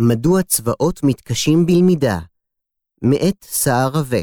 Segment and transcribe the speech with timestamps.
[0.00, 2.18] מדוע צבאות מתקשים בלמידה?
[3.02, 4.20] מאת סער רווה.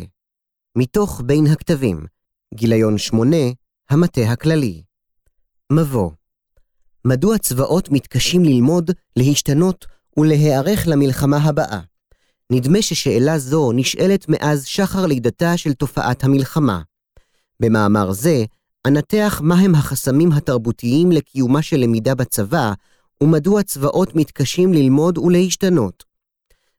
[0.77, 2.05] מתוך בין הכתבים.
[2.53, 3.37] גיליון 8,
[3.89, 4.83] המטה הכללי.
[5.71, 6.11] מבוא
[7.05, 9.85] מדוע צבאות מתקשים ללמוד, להשתנות
[10.17, 11.79] ולהיערך למלחמה הבאה?
[12.51, 16.81] נדמה ששאלה זו נשאלת מאז שחר לידתה של תופעת המלחמה.
[17.59, 18.45] במאמר זה,
[18.87, 22.73] אנתח מהם החסמים התרבותיים לקיומה של למידה בצבא,
[23.21, 26.03] ומדוע צבאות מתקשים ללמוד ולהשתנות.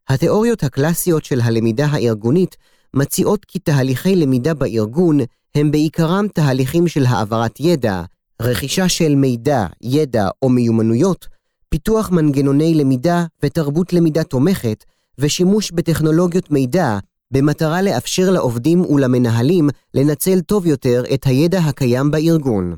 [0.09, 2.57] התיאוריות הקלאסיות של הלמידה הארגונית
[2.95, 5.19] מציעות כי תהליכי למידה בארגון
[5.55, 8.03] הם בעיקרם תהליכים של העברת ידע,
[8.43, 11.27] רכישה של מידע, ידע או מיומנויות,
[11.69, 14.85] פיתוח מנגנוני למידה ותרבות למידה תומכת,
[15.19, 16.99] ושימוש בטכנולוגיות מידע
[17.31, 22.77] במטרה לאפשר לעובדים ולמנהלים לנצל טוב יותר את הידע הקיים בארגון.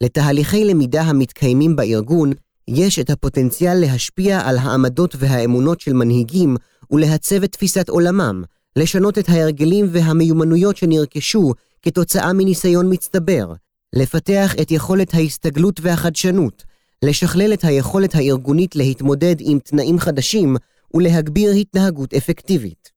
[0.00, 2.32] לתהליכי למידה המתקיימים בארגון
[2.68, 6.56] יש את הפוטנציאל להשפיע על העמדות והאמונות של מנהיגים
[6.90, 8.42] ולעצב את תפיסת עולמם,
[8.76, 11.52] לשנות את ההרגלים והמיומנויות שנרכשו
[11.82, 13.52] כתוצאה מניסיון מצטבר,
[13.92, 16.64] לפתח את יכולת ההסתגלות והחדשנות,
[17.04, 20.56] לשכלל את היכולת הארגונית להתמודד עם תנאים חדשים
[20.94, 22.90] ולהגביר התנהגות אפקטיבית.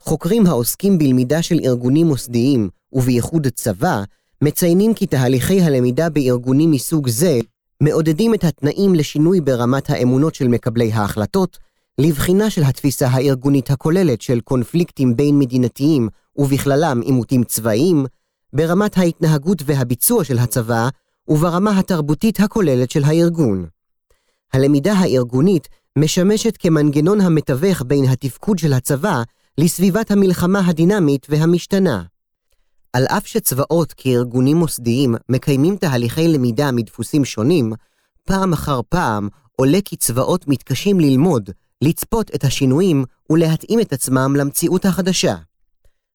[0.00, 4.02] חוקרים העוסקים בלמידה של ארגונים מוסדיים, ובייחוד צבא,
[4.42, 7.38] מציינים כי תהליכי הלמידה בארגונים מסוג זה
[7.82, 11.58] מעודדים את התנאים לשינוי ברמת האמונות של מקבלי ההחלטות,
[11.98, 18.06] לבחינה של התפיסה הארגונית הכוללת של קונפליקטים בין מדינתיים ובכללם עימותים צבאיים,
[18.52, 20.88] ברמת ההתנהגות והביצוע של הצבא
[21.28, 23.66] וברמה התרבותית הכוללת של הארגון.
[24.52, 29.22] הלמידה הארגונית משמשת כמנגנון המתווך בין התפקוד של הצבא
[29.58, 32.02] לסביבת המלחמה הדינמית והמשתנה.
[32.92, 37.72] על אף שצבאות כארגונים מוסדיים מקיימים תהליכי למידה מדפוסים שונים,
[38.24, 41.50] פעם אחר פעם עולה כי צבאות מתקשים ללמוד,
[41.82, 45.34] לצפות את השינויים ולהתאים את עצמם למציאות החדשה.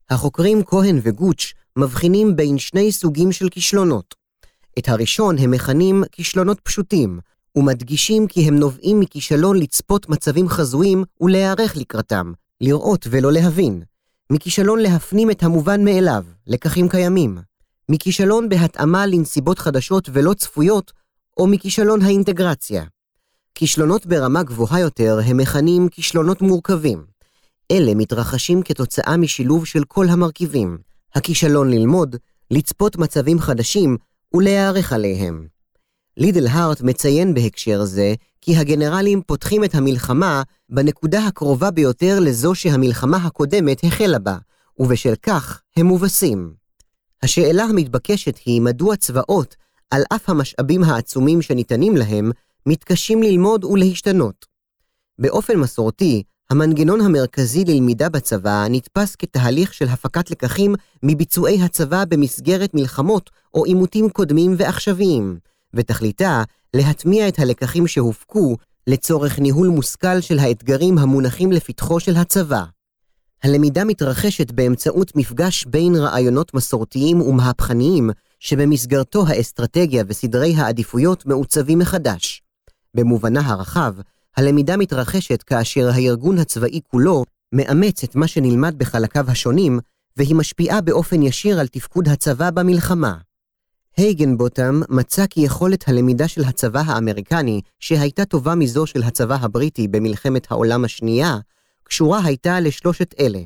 [0.09, 4.15] החוקרים כהן וגוץ' מבחינים בין שני סוגים של כישלונות.
[4.80, 7.19] את הראשון הם מכנים כישלונות פשוטים,
[7.55, 13.83] ומדגישים כי הם נובעים מכישלון לצפות מצבים חזויים ולהיערך לקראתם, לראות ולא להבין.
[14.31, 17.37] מכישלון להפנים את המובן מאליו, לקחים קיימים.
[17.89, 20.91] מכישלון בהתאמה לנסיבות חדשות ולא צפויות,
[21.37, 22.83] או מכישלון האינטגרציה.
[23.55, 27.05] כישלונות ברמה גבוהה יותר הם מכנים כישלונות מורכבים.
[27.71, 30.77] אלה מתרחשים כתוצאה משילוב של כל המרכיבים,
[31.15, 32.15] הכישלון ללמוד,
[32.52, 33.97] לצפות מצבים חדשים
[34.33, 35.47] ולהיערך עליהם.
[36.17, 43.17] לידל הארט מציין בהקשר זה כי הגנרלים פותחים את המלחמה בנקודה הקרובה ביותר לזו שהמלחמה
[43.17, 44.37] הקודמת החלה בה,
[44.80, 46.53] ובשל כך הם מובסים.
[47.23, 49.55] השאלה המתבקשת היא מדוע צבאות,
[49.92, 52.32] על אף המשאבים העצומים שניתנים להם,
[52.65, 54.45] מתקשים ללמוד ולהשתנות.
[55.20, 63.30] באופן מסורתי, המנגנון המרכזי ללמידה בצבא נתפס כתהליך של הפקת לקחים מביצועי הצבא במסגרת מלחמות
[63.53, 65.37] או עימותים קודמים ועכשוויים,
[65.75, 66.43] ותכליתה
[66.73, 72.63] להטמיע את הלקחים שהופקו לצורך ניהול מושכל של האתגרים המונחים לפתחו של הצבא.
[73.43, 78.09] הלמידה מתרחשת באמצעות מפגש בין רעיונות מסורתיים ומהפכניים,
[78.39, 82.41] שבמסגרתו האסטרטגיה וסדרי העדיפויות מעוצבים מחדש.
[82.93, 83.93] במובנה הרחב,
[84.37, 89.80] הלמידה מתרחשת כאשר הארגון הצבאי כולו מאמץ את מה שנלמד בחלקיו השונים,
[90.17, 93.17] והיא משפיעה באופן ישיר על תפקוד הצבא במלחמה.
[93.98, 100.52] הייגנבוטם מצא כי יכולת הלמידה של הצבא האמריקני, שהייתה טובה מזו של הצבא הבריטי במלחמת
[100.52, 101.38] העולם השנייה,
[101.83, 103.39] קשורה הייתה לשלושת אלה.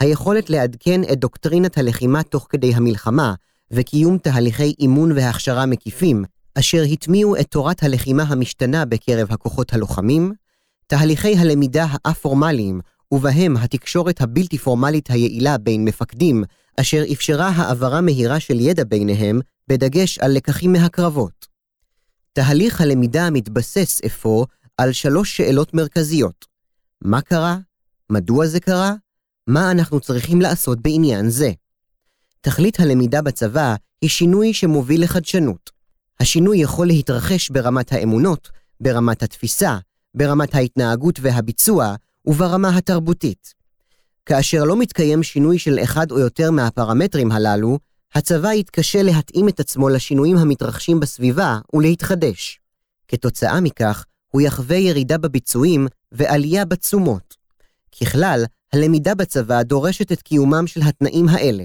[0.00, 3.34] היכולת לעדכן את דוקטרינת הלחימה תוך כדי המלחמה,
[3.70, 6.24] וקיום תהליכי אימון והכשרה מקיפים,
[6.54, 10.32] אשר הטמיעו את תורת הלחימה המשתנה בקרב הכוחות הלוחמים,
[10.86, 12.80] תהליכי הלמידה האפורמליים,
[13.12, 16.44] ובהם התקשורת הבלתי פורמלית היעילה בין מפקדים,
[16.80, 21.46] אשר אפשרה העברה מהירה של ידע ביניהם, בדגש על לקחים מהקרבות.
[22.32, 24.46] תהליך הלמידה מתבסס אפוא
[24.76, 26.44] על שלוש שאלות מרכזיות.
[27.02, 27.58] מה קרה?
[28.12, 28.94] מדוע זה קרה?
[29.46, 31.50] מה אנחנו צריכים לעשות בעניין זה?
[32.40, 35.70] תכלית הלמידה בצבא היא שינוי שמוביל לחדשנות.
[36.20, 38.50] השינוי יכול להתרחש ברמת האמונות,
[38.80, 39.78] ברמת התפיסה,
[40.14, 41.94] ברמת ההתנהגות והביצוע
[42.26, 43.57] וברמה התרבותית.
[44.28, 47.78] כאשר לא מתקיים שינוי של אחד או יותר מהפרמטרים הללו,
[48.14, 52.60] הצבא יתקשה להתאים את עצמו לשינויים המתרחשים בסביבה ולהתחדש.
[53.08, 57.34] כתוצאה מכך, הוא יחווה ירידה בביצועים ועלייה בתשומות.
[58.00, 61.64] ככלל, הלמידה בצבא דורשת את קיומם של התנאים האלה,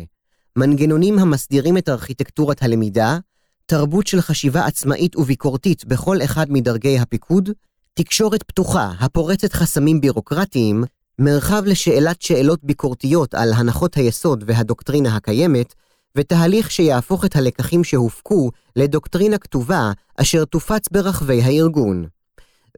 [0.55, 3.17] מנגנונים המסדירים את ארכיטקטורת הלמידה,
[3.65, 7.49] תרבות של חשיבה עצמאית וביקורתית בכל אחד מדרגי הפיקוד,
[7.93, 10.83] תקשורת פתוחה הפורצת חסמים בירוקרטיים,
[11.19, 15.73] מרחב לשאלת שאלות ביקורתיות על הנחות היסוד והדוקטרינה הקיימת,
[16.17, 22.05] ותהליך שיהפוך את הלקחים שהופקו לדוקטרינה כתובה אשר תופץ ברחבי הארגון.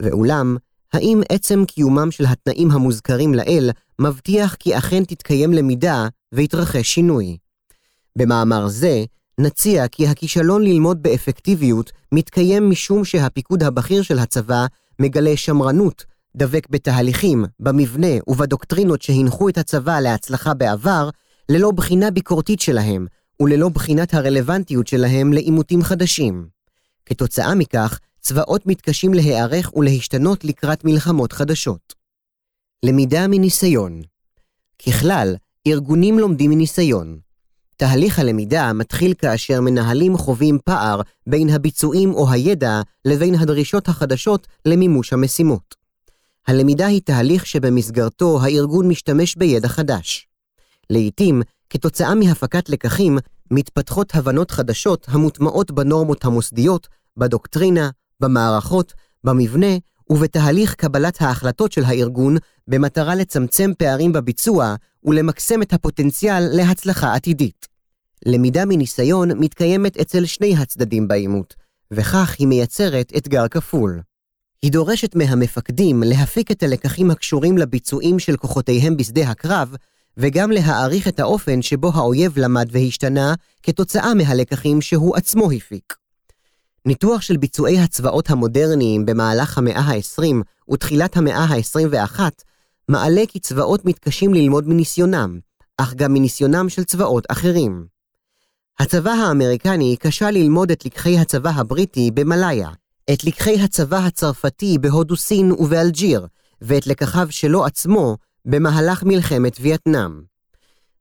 [0.01, 0.57] ואולם,
[0.93, 7.37] האם עצם קיומם של התנאים המוזכרים לעיל מבטיח כי אכן תתקיים למידה ויתרחש שינוי?
[8.17, 9.03] במאמר זה,
[9.39, 14.65] נציע כי הכישלון ללמוד באפקטיביות מתקיים משום שהפיקוד הבכיר של הצבא
[14.99, 16.05] מגלה שמרנות,
[16.35, 21.09] דבק בתהליכים, במבנה ובדוקטרינות שהנחו את הצבא להצלחה בעבר,
[21.49, 23.07] ללא בחינה ביקורתית שלהם,
[23.41, 26.47] וללא בחינת הרלוונטיות שלהם לעימותים חדשים.
[27.05, 31.93] כתוצאה מכך, צבאות מתקשים להיערך ולהשתנות לקראת מלחמות חדשות.
[32.85, 34.01] למידה מניסיון
[34.85, 35.35] ככלל,
[35.67, 37.19] ארגונים לומדים מניסיון.
[37.77, 45.13] תהליך הלמידה מתחיל כאשר מנהלים חווים פער בין הביצועים או הידע לבין הדרישות החדשות למימוש
[45.13, 45.84] המשימות.
[46.47, 50.27] הלמידה היא תהליך שבמסגרתו הארגון משתמש בידע חדש.
[50.89, 53.17] לעתים, כתוצאה מהפקת לקחים,
[53.51, 56.87] מתפתחות הבנות חדשות המוטמעות בנורמות המוסדיות,
[57.17, 57.89] בדוקטרינה,
[58.19, 58.93] במערכות,
[59.23, 59.77] במבנה
[60.09, 62.37] ובתהליך קבלת ההחלטות של הארגון
[62.67, 67.67] במטרה לצמצם פערים בביצוע ולמקסם את הפוטנציאל להצלחה עתידית.
[68.25, 71.53] למידה מניסיון מתקיימת אצל שני הצדדים בעימות,
[71.91, 74.01] וכך היא מייצרת אתגר כפול.
[74.65, 79.75] היא דורשת מהמפקדים להפיק את הלקחים הקשורים לביצועים של כוחותיהם בשדה הקרב,
[80.17, 83.33] וגם להעריך את האופן שבו האויב למד והשתנה
[83.63, 85.95] כתוצאה מהלקחים שהוא עצמו הפיק.
[86.85, 90.35] ניתוח של ביצועי הצבאות המודרניים במהלך המאה ה-20
[90.73, 92.19] ותחילת המאה ה-21
[92.89, 95.39] מעלה כי צבאות מתקשים ללמוד מניסיונם,
[95.77, 97.85] אך גם מניסיונם של צבאות אחרים.
[98.79, 102.69] הצבא האמריקני קשה ללמוד את לקחי הצבא הבריטי במלאיה,
[103.13, 106.27] את לקחי הצבא הצרפתי בהודו סין ובאלג'יר,
[106.61, 110.21] ואת לקחיו שלו עצמו במהלך מלחמת וייטנאם.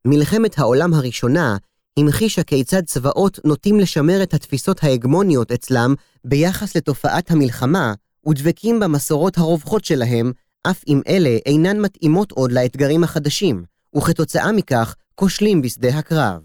[0.05, 1.57] מלחמת העולם הראשונה
[1.99, 7.95] המחישה כיצד צבאות נוטים לשמר את התפיסות ההגמוניות אצלם ביחס לתופעת המלחמה,
[8.29, 13.65] ודבקים במסורות הרווחות שלהם, אף אם אלה אינן מתאימות עוד לאתגרים החדשים,
[13.97, 16.41] וכתוצאה מכך כושלים בשדה הקרב.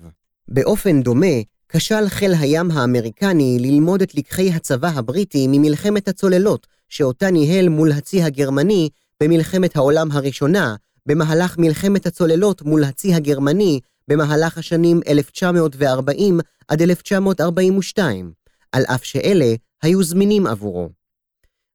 [0.47, 1.35] באופן דומה,
[1.71, 8.23] כשל חיל הים האמריקני ללמוד את לקחי הצבא הבריטי ממלחמת הצוללות, שאותה ניהל מול הצי
[8.23, 8.89] הגרמני
[9.23, 10.75] במלחמת העולם הראשונה,
[11.05, 18.31] במהלך מלחמת הצוללות מול הצי הגרמני במהלך השנים 1940 עד 1942,
[18.71, 20.89] על אף שאלה היו זמינים עבורו.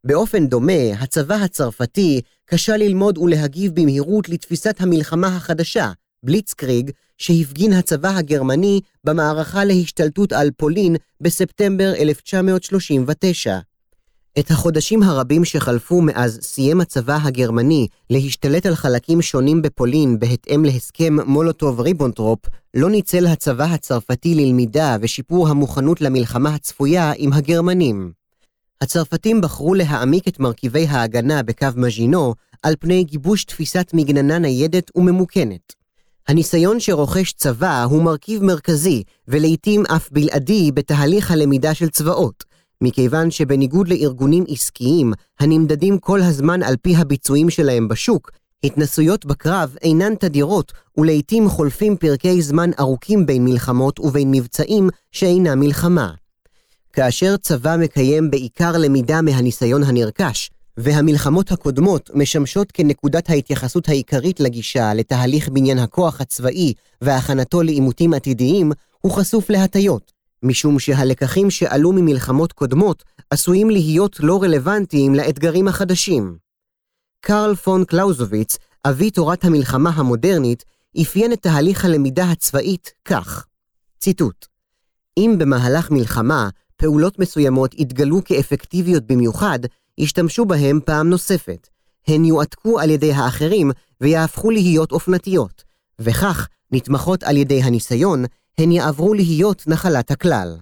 [0.04, 5.92] באופן דומה, הצבא הצרפתי קשה ללמוד ולהגיב במהירות לתפיסת המלחמה החדשה,
[6.24, 13.58] בליצקריג, שהפגין הצבא הגרמני במערכה להשתלטות על פולין בספטמבר 1939.
[14.38, 21.16] את החודשים הרבים שחלפו מאז סיים הצבא הגרמני להשתלט על חלקים שונים בפולין בהתאם להסכם
[21.26, 22.40] מולוטוב-ריבונטרופ,
[22.74, 28.12] לא ניצל הצבא הצרפתי ללמידה ושיפור המוכנות למלחמה הצפויה עם הגרמנים.
[28.80, 35.83] הצרפתים בחרו להעמיק את מרכיבי ההגנה בקו מז'ינו על פני גיבוש תפיסת מגננה ניידת וממוכנת.
[36.28, 42.44] הניסיון שרוכש צבא הוא מרכיב מרכזי, ולעיתים אף בלעדי, בתהליך הלמידה של צבאות,
[42.80, 48.30] מכיוון שבניגוד לארגונים עסקיים, הנמדדים כל הזמן על פי הביצועים שלהם בשוק,
[48.64, 56.10] התנסויות בקרב אינן תדירות, ולעיתים חולפים פרקי זמן ארוכים בין מלחמות ובין מבצעים שאינם מלחמה.
[56.92, 65.48] כאשר צבא מקיים בעיקר למידה מהניסיון הנרכש, והמלחמות הקודמות משמשות כנקודת ההתייחסות העיקרית לגישה לתהליך
[65.48, 70.12] בניין הכוח הצבאי והכנתו לעימותים עתידיים, הוא חשוף להטיות,
[70.42, 76.36] משום שהלקחים שעלו ממלחמות קודמות עשויים להיות לא רלוונטיים לאתגרים החדשים.
[77.20, 80.64] קרל פון קלאוזוביץ, אבי תורת המלחמה המודרנית,
[81.02, 83.46] אפיין את תהליך הלמידה הצבאית כך,
[83.98, 84.46] ציטוט:
[85.16, 89.58] אם במהלך מלחמה פעולות מסוימות יתגלו כאפקטיביות במיוחד,
[89.98, 91.68] ישתמשו בהם פעם נוספת.
[92.06, 93.70] הן יועתקו על ידי האחרים
[94.00, 95.64] ויהפכו להיות אופנתיות,
[95.98, 98.24] וכך, נתמכות על ידי הניסיון,
[98.58, 100.56] הן יעברו להיות נחלת הכלל.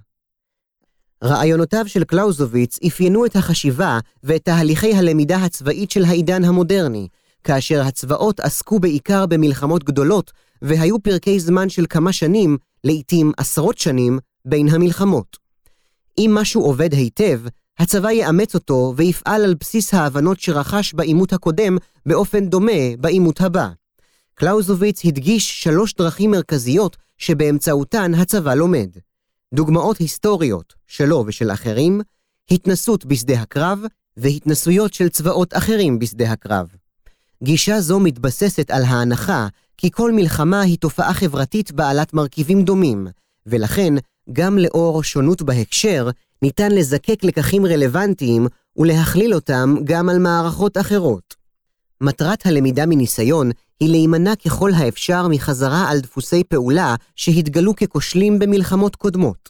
[1.25, 7.09] רעיונותיו של קלאוזוביץ אפיינו את החשיבה ואת תהליכי הלמידה הצבאית של העידן המודרני,
[7.45, 14.19] כאשר הצבאות עסקו בעיקר במלחמות גדולות, והיו פרקי זמן של כמה שנים, לעתים עשרות שנים,
[14.45, 15.37] בין המלחמות.
[16.19, 17.41] אם משהו עובד היטב,
[17.83, 23.69] הצבא יאמץ אותו ויפעל על בסיס ההבנות שרכש בעימות הקודם באופן דומה בעימות הבא.
[24.35, 28.89] קלאוזוביץ הדגיש שלוש דרכים מרכזיות שבאמצעותן הצבא לומד.
[29.55, 32.01] דוגמאות היסטוריות, שלו ושל אחרים,
[32.51, 33.79] התנסות בשדה הקרב,
[34.17, 36.69] והתנסויות של צבאות אחרים בשדה הקרב.
[37.43, 43.07] גישה זו מתבססת על ההנחה כי כל מלחמה היא תופעה חברתית בעלת מרכיבים דומים,
[43.47, 43.95] ולכן,
[44.33, 46.11] גם לאור שונות בהקשר,
[46.43, 51.35] ניתן לזקק לקחים רלוונטיים ולהכליל אותם גם על מערכות אחרות.
[52.01, 53.51] מטרת הלמידה מניסיון
[53.81, 59.49] היא להימנע ככל האפשר מחזרה על דפוסי פעולה שהתגלו ככושלים במלחמות קודמות.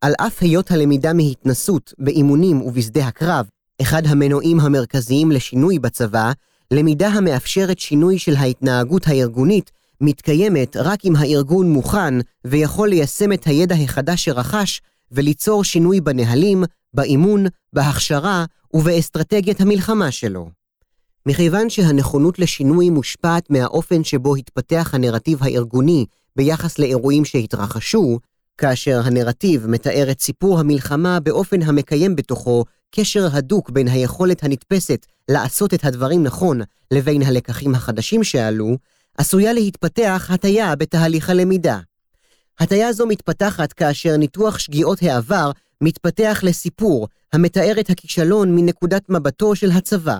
[0.00, 3.46] על אף היות הלמידה מהתנסות, באימונים ובשדה הקרב,
[3.82, 6.32] אחד המנועים המרכזיים לשינוי בצבא,
[6.70, 9.70] למידה המאפשרת שינוי של ההתנהגות הארגונית
[10.00, 12.14] מתקיימת רק אם הארגון מוכן
[12.44, 14.80] ויכול ליישם את הידע החדש שרכש
[15.12, 16.64] וליצור שינוי בנהלים,
[16.94, 20.50] באימון, בהכשרה ובאסטרטגיית המלחמה שלו.
[21.26, 28.18] מכיוון שהנכונות לשינוי מושפעת מהאופן שבו התפתח הנרטיב הארגוני ביחס לאירועים שהתרחשו,
[28.58, 35.74] כאשר הנרטיב מתאר את סיפור המלחמה באופן המקיים בתוכו קשר הדוק בין היכולת הנתפסת לעשות
[35.74, 38.76] את הדברים נכון לבין הלקחים החדשים שעלו,
[39.18, 41.78] עשויה להתפתח הטיה בתהליך הלמידה.
[42.58, 49.70] הטיה זו מתפתחת כאשר ניתוח שגיאות העבר מתפתח לסיפור המתאר את הכישלון מנקודת מבטו של
[49.70, 50.18] הצבא.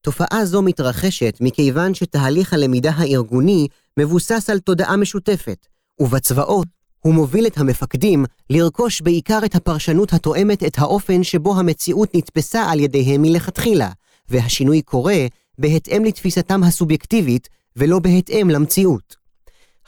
[0.00, 5.66] תופעה זו מתרחשת מכיוון שתהליך הלמידה הארגוני מבוסס על תודעה משותפת,
[6.00, 6.68] ובצבאות
[7.00, 12.80] הוא מוביל את המפקדים לרכוש בעיקר את הפרשנות התואמת את האופן שבו המציאות נתפסה על
[12.80, 13.90] ידיהם מלכתחילה,
[14.28, 15.26] והשינוי קורה
[15.58, 19.16] בהתאם לתפיסתם הסובייקטיבית ולא בהתאם למציאות.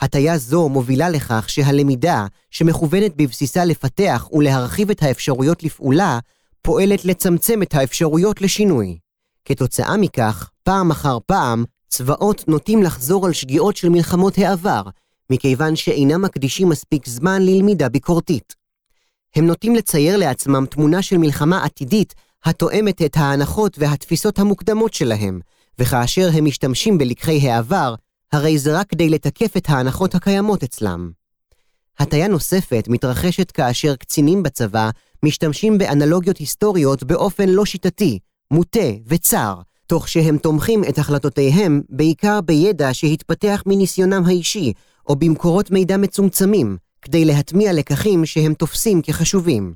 [0.00, 6.18] הטיה זו מובילה לכך שהלמידה, שמכוונת בבסיסה לפתח ולהרחיב את האפשרויות לפעולה,
[6.62, 8.98] פועלת לצמצם את האפשרויות לשינוי.
[9.44, 14.82] כתוצאה מכך, פעם אחר פעם, צבאות נוטים לחזור על שגיאות של מלחמות העבר,
[15.30, 18.54] מכיוון שאינם מקדישים מספיק זמן ללמידה ביקורתית.
[19.36, 22.14] הם נוטים לצייר לעצמם תמונה של מלחמה עתידית
[22.44, 25.40] התואמת את ההנחות והתפיסות המוקדמות שלהם,
[25.78, 27.94] וכאשר הם משתמשים בלקחי העבר,
[28.32, 31.10] הרי זה רק כדי לתקף את ההנחות הקיימות אצלם.
[31.98, 34.90] הטיה נוספת מתרחשת כאשר קצינים בצבא
[35.22, 38.18] משתמשים באנלוגיות היסטוריות באופן לא שיטתי,
[38.50, 39.54] מוטה וצר,
[39.86, 44.72] תוך שהם תומכים את החלטותיהם בעיקר בידע שהתפתח מניסיונם האישי,
[45.08, 49.74] או במקורות מידע מצומצמים, כדי להטמיע לקחים שהם תופסים כחשובים.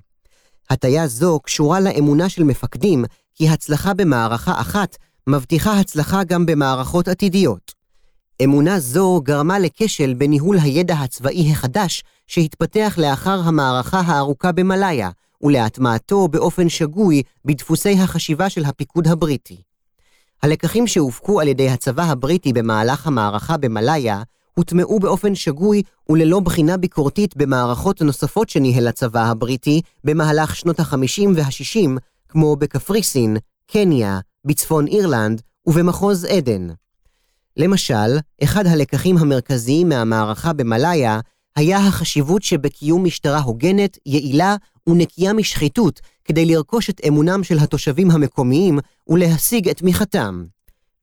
[0.71, 3.05] הטיה זו קשורה לאמונה של מפקדים
[3.35, 4.97] כי הצלחה במערכה אחת
[5.27, 7.73] מבטיחה הצלחה גם במערכות עתידיות.
[8.45, 15.11] אמונה זו גרמה לכשל בניהול הידע הצבאי החדש שהתפתח לאחר המערכה הארוכה במלאיה,
[15.43, 19.63] ולהטמעתו באופן שגוי בדפוסי החשיבה של הפיקוד הבריטי.
[20.43, 24.23] הלקחים שהופקו על ידי הצבא הבריטי במהלך המערכה במלאיה
[24.55, 31.91] הוטמעו באופן שגוי וללא בחינה ביקורתית במערכות נוספות שניהל הצבא הבריטי במהלך שנות ה-50 וה-60,
[32.29, 33.37] כמו בקפריסין,
[33.67, 36.69] קניה, בצפון אירלנד ובמחוז עדן.
[37.57, 41.21] למשל, אחד הלקחים המרכזיים מהמערכה במלאיה
[41.57, 44.57] היה החשיבות שבקיום משטרה הוגנת, יעילה
[44.87, 48.79] ונקייה משחיתות כדי לרכוש את אמונם של התושבים המקומיים
[49.09, 50.45] ולהשיג את תמיכתם.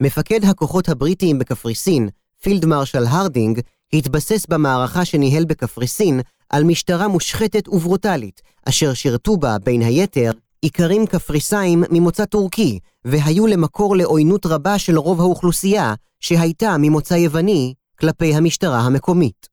[0.02, 2.10] מפקד הכוחות הבריטיים בקפריסין,
[2.42, 3.60] פילד מרשל הרדינג,
[3.94, 10.32] התבסס במערכה שניהל בקפריסין על משטרה מושחתת וברוטלית, אשר שירתו בה, בין היתר,
[10.64, 18.36] איכרים קפריסאים ממוצא טורקי, והיו למקור לעוינות רבה של רוב האוכלוסייה, שהייתה ממוצא יווני, כלפי
[18.36, 19.48] המשטרה המקומית.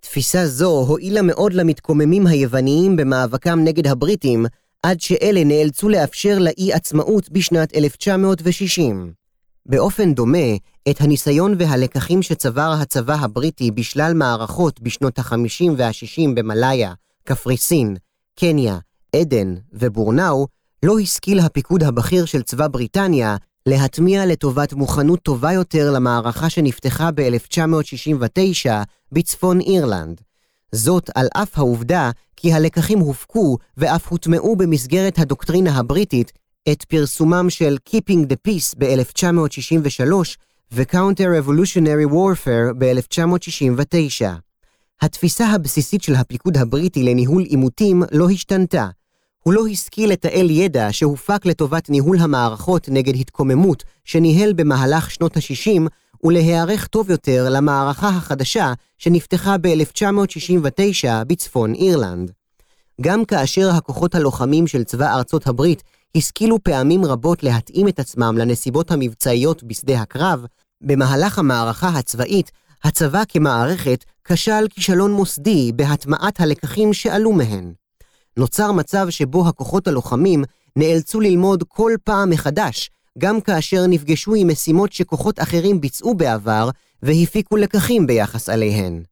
[0.00, 4.46] תפיסה זו הועילה מאוד למתקוממים היווניים במאבקם נגד הבריטים,
[4.82, 9.12] עד שאלה נאלצו לאפשר לאי עצמאות בשנת 1960.
[9.66, 10.56] באופן דומה,
[10.90, 16.92] את הניסיון והלקחים שצבר הצבא הבריטי בשלל מערכות בשנות ה-50 וה-60 במלאיה,
[17.24, 17.96] קפריסין,
[18.38, 18.78] קניה,
[19.16, 20.46] עדן ובורנאו,
[20.82, 28.70] לא השכיל הפיקוד הבכיר של צבא בריטניה להטמיע לטובת מוכנות טובה יותר למערכה שנפתחה ב-1969
[29.12, 30.20] בצפון אירלנד.
[30.72, 36.32] זאת על אף העובדה כי הלקחים הופקו ואף הוטמעו במסגרת הדוקטרינה הבריטית
[36.72, 40.12] את פרסומם של Keeping the Peace ב-1963
[40.72, 44.24] ו-Counter-Revolutionary Warfare ב-1969.
[45.02, 48.88] התפיסה הבסיסית של הפיקוד הבריטי לניהול עימותים לא השתנתה.
[49.42, 55.82] הוא לא השכיל לתעל ידע שהופק לטובת ניהול המערכות נגד התקוממות שניהל במהלך שנות ה-60
[56.24, 62.30] ולהיערך טוב יותר למערכה החדשה שנפתחה ב-1969 בצפון אירלנד.
[63.00, 65.82] גם כאשר הכוחות הלוחמים של צבא ארצות הברית
[66.16, 70.46] השכילו פעמים רבות להתאים את עצמם לנסיבות המבצעיות בשדה הקרב,
[70.80, 72.50] במהלך המערכה הצבאית,
[72.84, 77.72] הצבא כמערכת כשל כישלון מוסדי בהטמעת הלקחים שעלו מהן.
[78.36, 80.44] נוצר מצב שבו הכוחות הלוחמים
[80.76, 86.70] נאלצו ללמוד כל פעם מחדש, גם כאשר נפגשו עם משימות שכוחות אחרים ביצעו בעבר
[87.02, 89.02] והפיקו לקחים ביחס עליהן.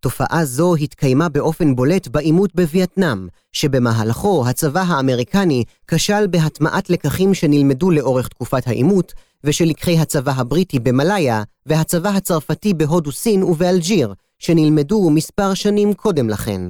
[0.00, 8.28] תופעה זו התקיימה באופן בולט בעימות בווייטנאם, שבמהלכו הצבא האמריקני כשל בהטמעת לקחים שנלמדו לאורך
[8.28, 9.12] תקופת העימות,
[9.44, 16.62] ושלקחי הצבא הבריטי במלאיה והצבא הצרפתי בהודו סין ובאלג'יר, שנלמדו מספר שנים קודם לכן.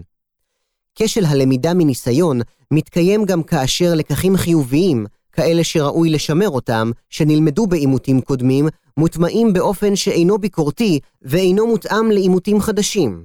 [1.00, 2.40] כשל הלמידה מניסיון
[2.70, 10.38] מתקיים גם כאשר לקחים חיוביים, כאלה שראוי לשמר אותם, שנלמדו בעימותים קודמים, מוטמעים באופן שאינו
[10.38, 13.24] ביקורתי ואינו מותאם לעימותים חדשים.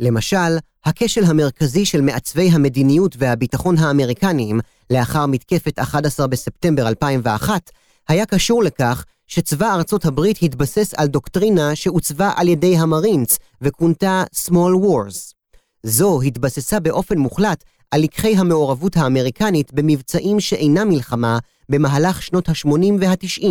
[0.00, 7.70] למשל, הכשל המרכזי של מעצבי המדיניות והביטחון האמריקניים לאחר מתקפת 11 בספטמבר 2001
[8.08, 14.84] היה קשור לכך שצבא ארצות הברית התבסס על דוקטרינה שעוצבה על ידי המרינס וכונתה Small
[14.84, 15.41] Wars.
[15.82, 23.46] זו התבססה באופן מוחלט על לקחי המעורבות האמריקנית במבצעים שאינם מלחמה במהלך שנות ה-80 וה-90,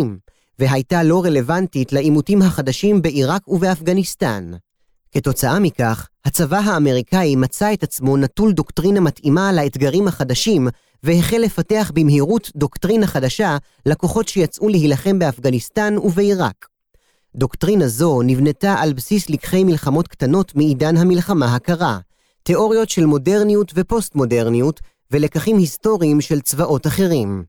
[0.58, 4.52] והייתה לא רלוונטית לעימותים החדשים בעיראק ובאפגניסטן.
[5.12, 10.68] כתוצאה מכך, הצבא האמריקאי מצא את עצמו נטול דוקטרינה מתאימה לאתגרים החדשים,
[11.02, 16.66] והחל לפתח במהירות דוקטרינה חדשה לכוחות שיצאו להילחם באפגניסטן ובעיראק.
[17.36, 21.98] דוקטרינה זו נבנתה על בסיס לקחי מלחמות קטנות מעידן המלחמה הקרה,
[22.42, 24.80] תיאוריות של מודרניות ופוסט-מודרניות,
[25.10, 27.44] ולקחים היסטוריים של צבאות אחרים.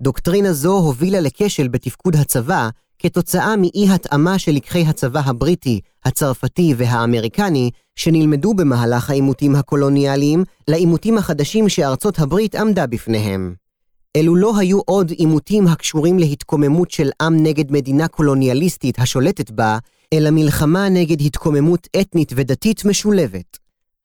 [0.00, 2.68] דוקטרינה זו הובילה לכשל בתפקוד הצבא,
[2.98, 12.18] כתוצאה מאי-התאמה של לקחי הצבא הבריטי, הצרפתי והאמריקני, שנלמדו במהלך העימותים הקולוניאליים, לעימותים החדשים שארצות
[12.18, 13.54] הברית עמדה בפניהם.
[14.16, 19.78] אלו לא היו עוד עימותים הקשורים להתקוממות של עם נגד מדינה קולוניאליסטית השולטת בה,
[20.12, 23.58] אלא מלחמה נגד התקוממות אתנית ודתית משולבת.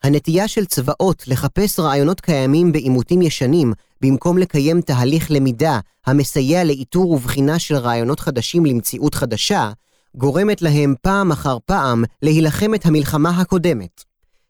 [0.04, 7.60] הנטייה של צבאות לחפש רעיונות קיימים בעימותים ישנים, במקום לקיים תהליך למידה המסייע לאיתור ובחינה
[7.60, 9.72] של רעיונות חדשים למציאות חדשה,
[10.16, 14.03] גורמת להם פעם אחר פעם להילחם את המלחמה הקודמת.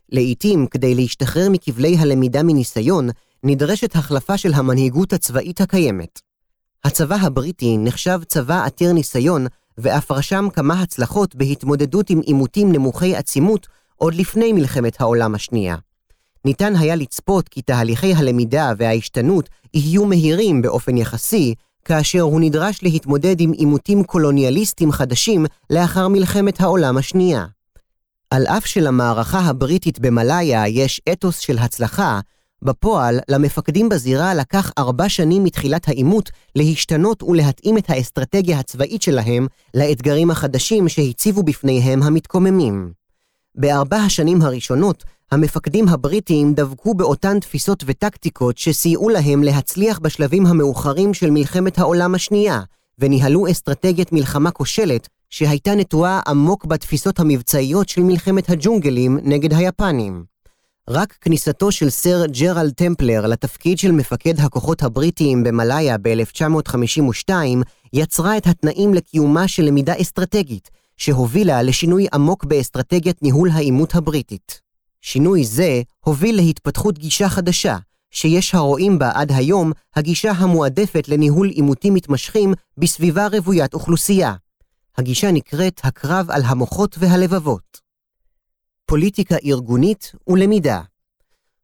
[0.10, 3.10] לעתים, כדי להשתחרר מכבלי הלמידה מניסיון,
[3.44, 6.20] נדרשת החלפה של המנהיגות הצבאית הקיימת.
[6.84, 9.46] הצבא הבריטי נחשב צבא עתיר ניסיון,
[9.78, 15.76] ואף רשם כמה הצלחות בהתמודדות עם עימותים נמוכי עצימות עוד לפני מלחמת העולם השנייה.
[16.46, 21.56] ניתן היה לצפות כי תהליכי הלמידה וההשתנות יהיו מהירים באופן יחסי,
[21.86, 27.46] כאשר הוא נדרש להתמודד עם עימותים קולוניאליסטיים חדשים לאחר מלחמת העולם השנייה.
[28.30, 32.20] על אף שלמערכה הבריטית במלאיה יש אתוס של הצלחה,
[32.62, 40.32] בפועל, למפקדים בזירה לקח ארבע שנים מתחילת העימות להשתנות ולהתאים את האסטרטגיה הצבאית שלהם לאתגרים
[40.32, 42.92] החדשים שהציבו בפניהם המתקוממים.
[43.58, 51.30] בארבע השנים הראשונות, המפקדים הבריטים דבקו באותן תפיסות וטקטיקות שסייעו להם להצליח בשלבים המאוחרים של
[51.32, 52.62] מלחמת העולם השנייה,
[53.00, 60.24] וניהלו אסטרטגיית מלחמה כושלת שהייתה נטועה עמוק בתפיסות המבצעיות של מלחמת הג'ונגלים נגד היפנים.
[60.90, 67.32] רק כניסתו של סר ג'רלד טמפלר לתפקיד של מפקד הכוחות הבריטיים במלאיה ב-1952
[67.94, 74.62] יצרה את התנאים לקיומה של למידה אסטרטגית, שהובילה לשינוי עמוק באסטרטגיית ניהול העימות הבריטית.
[75.02, 77.78] שינוי זה הוביל להתפתחות גישה חדשה,
[78.12, 84.34] שיש הרואים בה עד היום הגישה המועדפת לניהול עימותים מתמשכים בסביבה רוויית אוכלוסייה.
[84.98, 87.80] הגישה נקראת הקרב על המוחות והלבבות.
[88.86, 90.82] פוליטיקה ארגונית ולמידה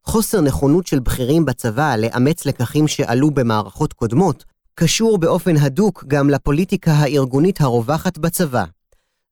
[0.03, 6.91] חוסר נכונות של בכירים בצבא לאמץ לקחים שעלו במערכות קודמות, קשור באופן הדוק גם לפוליטיקה
[6.91, 8.65] הארגונית הרווחת בצבא.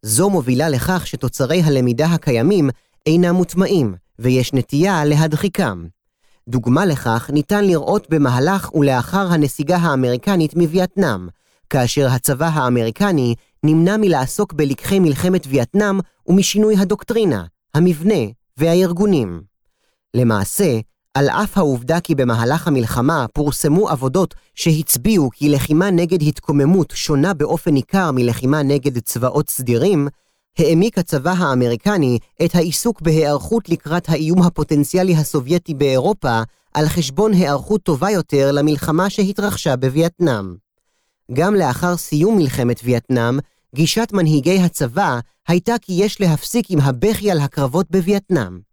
[0.01, 2.69] זו מובילה לכך שתוצרי הלמידה הקיימים
[3.05, 5.85] אינם מוטמעים, ויש נטייה להדחיקם.
[6.49, 11.27] דוגמה לכך ניתן לראות במהלך ולאחר הנסיגה האמריקנית מווייטנאם,
[11.69, 18.23] כאשר הצבא האמריקני נמנע מלעסוק בלקחי מלחמת וייטנאם ומשינוי הדוקטרינה, המבנה
[18.57, 19.41] והארגונים.
[20.13, 20.79] למעשה,
[21.19, 27.73] על אף העובדה כי במהלך המלחמה פורסמו עבודות שהצביעו כי לחימה נגד התקוממות שונה באופן
[27.73, 30.07] ניכר מלחימה נגד צבאות סדירים,
[30.57, 36.41] העמיק הצבא האמריקני את העיסוק בהיערכות לקראת האיום הפוטנציאלי הסובייטי באירופה
[36.73, 40.55] על חשבון היערכות טובה יותר למלחמה שהתרחשה בווייטנאם.
[41.33, 43.39] גם לאחר סיום מלחמת וייטנאם,
[43.75, 48.68] גישת מנהיגי הצבא הייתה כי יש להפסיק עם הבכי על הקרבות בווייטנאם.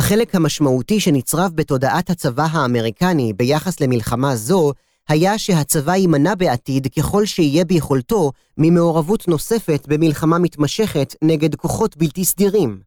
[0.00, 4.72] החלק המשמעותי שנצרב בתודעת הצבא האמריקני ביחס למלחמה זו,
[5.08, 12.80] היה שהצבא יימנע בעתיד ככל שיהיה ביכולתו ממעורבות נוספת במלחמה מתמשכת נגד כוחות בלתי סדירים.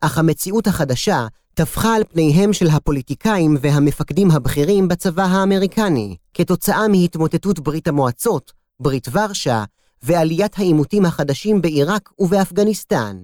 [0.00, 7.88] אך המציאות החדשה טפחה על פניהם של הפוליטיקאים והמפקדים הבכירים בצבא האמריקני, כתוצאה מהתמוטטות ברית
[7.88, 9.64] המועצות, ברית ורשה,
[10.02, 13.16] ועליית העימותים החדשים בעיראק ובאפגניסטן.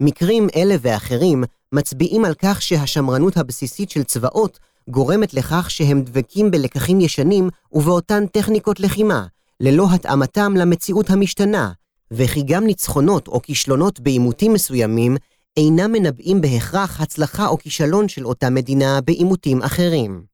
[0.00, 4.58] מקרים אלה ואחרים מצביעים על כך שהשמרנות הבסיסית של צבאות
[4.88, 9.26] גורמת לכך שהם דבקים בלקחים ישנים ובאותן טכניקות לחימה,
[9.60, 11.72] ללא התאמתם למציאות המשתנה,
[12.10, 15.16] וכי גם ניצחונות או כישלונות בעימותים מסוימים
[15.56, 20.24] אינם מנבאים בהכרח הצלחה או כישלון של אותה מדינה בעימותים אחרים.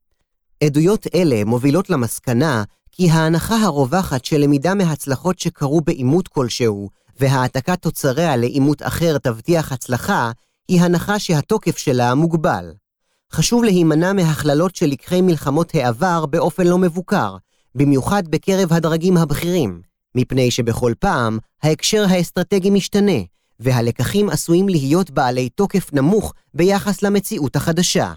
[0.65, 6.89] עדויות אלה מובילות למסקנה כי ההנחה הרווחת של למידה מהצלחות שקרו בעימות כלשהו,
[7.21, 10.31] והעתקת תוצריה לעימות אחר תבטיח הצלחה,
[10.69, 12.73] היא הנחה שהתוקף שלה מוגבל.
[13.33, 17.37] חשוב להימנע מהכללות של לקחי מלחמות העבר באופן לא מבוקר,
[17.75, 19.81] במיוחד בקרב הדרגים הבכירים,
[20.15, 23.21] מפני שבכל פעם ההקשר האסטרטגי משתנה,
[23.61, 28.13] והלקחים עשויים להיות בעלי תוקף נמוך ביחס למציאות החדשה.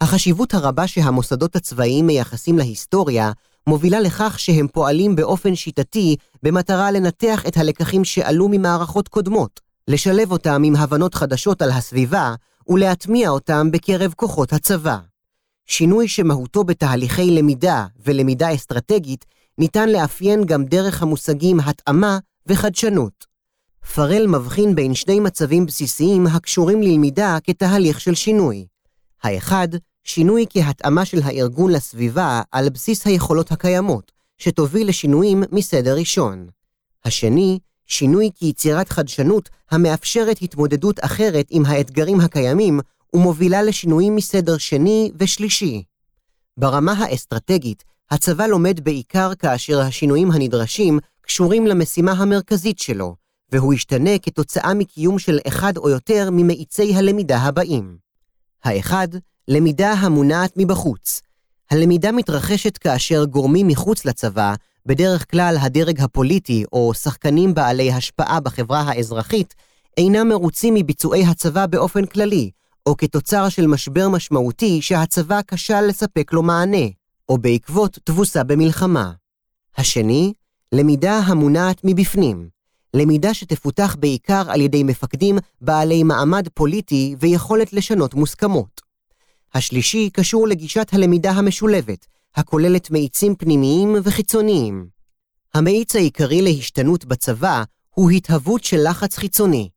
[0.00, 3.32] החשיבות הרבה שהמוסדות הצבאיים מייחסים להיסטוריה
[3.66, 10.62] מובילה לכך שהם פועלים באופן שיטתי במטרה לנתח את הלקחים שעלו ממערכות קודמות, לשלב אותם
[10.64, 12.34] עם הבנות חדשות על הסביבה
[12.68, 14.98] ולהטמיע אותם בקרב כוחות הצבא.
[15.66, 19.24] שינוי שמהותו בתהליכי למידה ולמידה אסטרטגית
[19.58, 23.26] ניתן לאפיין גם דרך המושגים התאמה וחדשנות.
[23.94, 28.66] פרל מבחין בין שני מצבים בסיסיים הקשורים ללמידה כתהליך של שינוי.
[29.22, 29.68] האחד,
[30.04, 36.46] שינוי כהתאמה של הארגון לסביבה על בסיס היכולות הקיימות, שתוביל לשינויים מסדר ראשון.
[37.04, 42.80] השני, שינוי כיצירת חדשנות המאפשרת התמודדות אחרת עם האתגרים הקיימים
[43.14, 45.82] ומובילה לשינויים מסדר שני ושלישי.
[46.56, 53.14] ברמה האסטרטגית, הצבא לומד בעיקר כאשר השינויים הנדרשים קשורים למשימה המרכזית שלו,
[53.52, 57.96] והוא ישתנה כתוצאה מקיום של אחד או יותר ממאיצי הלמידה הבאים.
[58.64, 59.08] האחד,
[59.48, 61.20] למידה המונעת מבחוץ.
[61.70, 64.54] הלמידה מתרחשת כאשר גורמים מחוץ לצבא,
[64.86, 69.54] בדרך כלל הדרג הפוליטי או שחקנים בעלי השפעה בחברה האזרחית,
[69.96, 72.50] אינם מרוצים מביצועי הצבא באופן כללי,
[72.86, 76.86] או כתוצר של משבר משמעותי שהצבא כשל לספק לו מענה,
[77.28, 79.12] או בעקבות תבוסה במלחמה.
[79.76, 80.32] השני,
[80.72, 82.48] למידה המונעת מבפנים.
[82.94, 88.80] למידה שתפותח בעיקר על ידי מפקדים בעלי מעמד פוליטי ויכולת לשנות מוסכמות.
[89.54, 94.86] השלישי קשור לגישת הלמידה המשולבת, הכוללת מאיצים פנימיים וחיצוניים.
[95.54, 99.68] המאיץ העיקרי להשתנות בצבא הוא התהוות של לחץ חיצוני.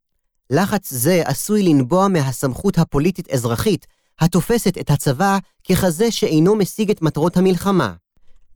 [0.49, 3.87] לחץ זה עשוי לנבוע מהסמכות הפוליטית-אזרחית,
[4.19, 5.37] התופסת את הצבא
[5.69, 7.93] ככזה שאינו משיג את מטרות המלחמה.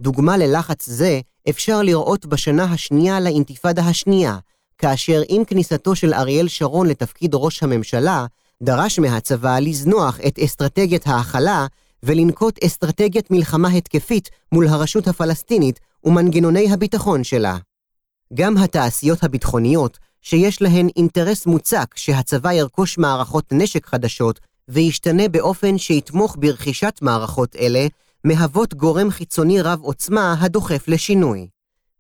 [0.02, 4.38] דוגמה ללחץ זה אפשר לראות בשנה השנייה לאינתיפאדה השנייה,
[4.78, 8.26] כאשר עם כניסתו של אריאל שרון לתפקיד ראש הממשלה,
[8.64, 11.68] דרש מהצבא לזנוח את אסטרטגיית ההכלה
[12.04, 17.58] ולנקוט אסטרטגיית מלחמה התקפית מול הרשות הפלסטינית ומנגנוני הביטחון שלה.
[18.34, 24.40] גם התעשיות הביטחוניות, שיש להן אינטרס מוצק שהצבא ירכוש מערכות נשק חדשות
[24.70, 27.88] וישתנה באופן שיתמוך ברכישת מערכות אלה,
[28.24, 31.48] מהוות גורם חיצוני רב עוצמה הדוחף לשינוי.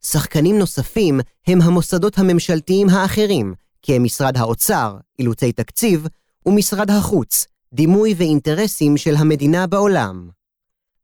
[0.01, 6.07] שחקנים נוספים הם המוסדות הממשלתיים האחרים, כמשרד האוצר, אילוצי תקציב,
[6.45, 10.29] ומשרד החוץ, דימוי ואינטרסים של המדינה בעולם.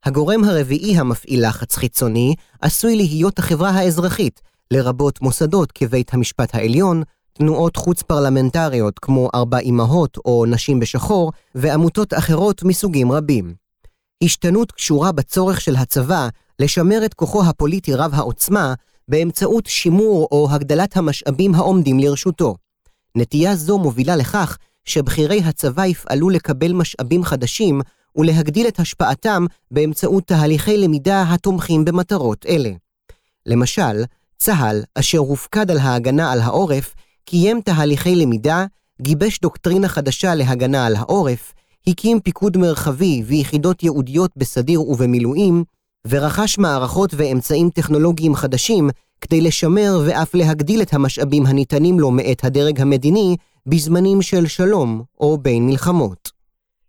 [0.04, 7.02] הגורם הרביעי המפעיל לחץ חיצוני עשוי להיות החברה האזרחית, לרבות מוסדות כבית המשפט העליון,
[7.32, 13.54] תנועות חוץ פרלמנטריות כמו ארבע אמהות או נשים בשחור, ועמותות אחרות מסוגים רבים.
[14.24, 16.28] השתנות קשורה בצורך של הצבא
[16.58, 18.74] לשמר את כוחו הפוליטי רב העוצמה
[19.08, 22.56] באמצעות שימור או הגדלת המשאבים העומדים לרשותו.
[23.16, 24.56] נטייה זו מובילה לכך
[24.90, 27.80] שבכירי הצבא יפעלו לקבל משאבים חדשים
[28.16, 32.70] ולהגדיל את השפעתם באמצעות תהליכי למידה התומכים במטרות אלה.
[33.46, 34.04] למשל,
[34.38, 38.64] צה"ל, אשר הופקד על ההגנה על העורף, קיים תהליכי למידה,
[39.02, 41.52] גיבש דוקטרינה חדשה להגנה על העורף,
[41.86, 45.64] הקים פיקוד מרחבי ויחידות ייעודיות בסדיר ובמילואים,
[46.08, 52.80] ורכש מערכות ואמצעים טכנולוגיים חדשים כדי לשמר ואף להגדיל את המשאבים הניתנים לו מאת הדרג
[52.80, 53.36] המדיני
[53.70, 56.30] בזמנים של שלום או בין מלחמות.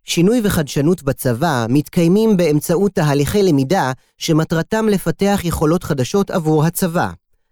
[0.03, 7.09] שינוי וחדשנות בצבא מתקיימים באמצעות תהליכי למידה שמטרתם לפתח יכולות חדשות עבור הצבא.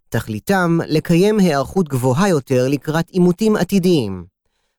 [0.09, 4.25] תכליתם לקיים היערכות גבוהה יותר לקראת עימותים עתידיים.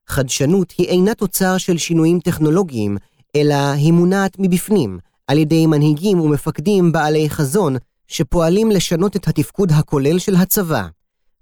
[0.06, 2.96] חדשנות היא אינה תוצר של שינויים טכנולוגיים,
[3.36, 7.76] אלא היא מונעת מבפנים, על ידי מנהיגים ומפקדים בעלי חזון,
[8.08, 10.86] שפועלים לשנות את התפקוד הכולל של הצבא.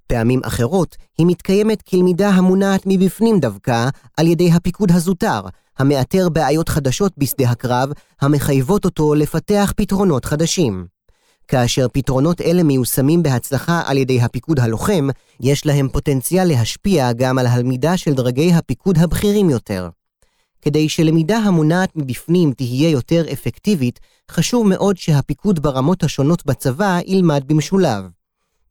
[0.08, 5.40] פעמים אחרות היא מתקיימת כלמידה המונעת מבפנים דווקא על ידי הפיקוד הזוטר,
[5.78, 7.88] המאתר בעיות חדשות בשדה הקרב,
[8.20, 10.86] המחייבות אותו לפתח פתרונות חדשים.
[11.48, 15.08] כאשר פתרונות אלה מיושמים בהצלחה על ידי הפיקוד הלוחם,
[15.40, 19.88] יש להם פוטנציאל להשפיע גם על הלמידה של דרגי הפיקוד הבכירים יותר.
[20.62, 28.17] כדי שלמידה המונעת מבפנים תהיה יותר אפקטיבית, חשוב מאוד שהפיקוד ברמות השונות בצבא ילמד במשולב.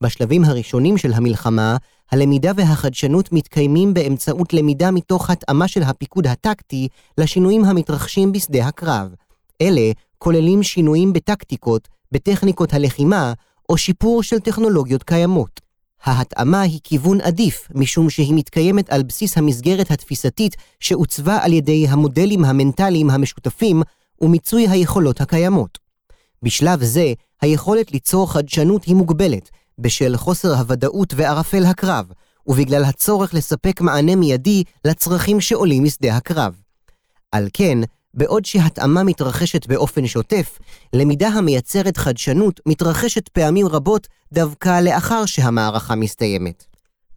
[0.01, 1.77] בשלבים הראשונים של המלחמה,
[2.11, 9.13] הלמידה והחדשנות מתקיימים באמצעות למידה מתוך התאמה של הפיקוד הטקטי לשינויים המתרחשים בשדה הקרב.
[9.61, 13.33] אלה כוללים שינויים בטקטיקות, בטכניקות הלחימה,
[13.69, 15.61] או שיפור של טכנולוגיות קיימות.
[16.03, 22.45] ההתאמה היא כיוון עדיף, משום שהיא מתקיימת על בסיס המסגרת התפיסתית שעוצבה על ידי המודלים
[22.45, 23.81] המנטליים המשותפים
[24.21, 25.77] ומיצוי היכולות הקיימות.
[26.43, 32.05] בשלב זה, היכולת ליצור חדשנות היא מוגבלת, בשל חוסר הוודאות וערפל הקרב,
[32.47, 36.53] ובגלל הצורך לספק מענה מיידי לצרכים שעולים משדה הקרב.
[37.31, 37.77] על כן,
[38.13, 40.59] בעוד שהתאמה מתרחשת באופן שוטף,
[40.93, 46.65] למידה המייצרת חדשנות מתרחשת פעמים רבות דווקא לאחר שהמערכה מסתיימת.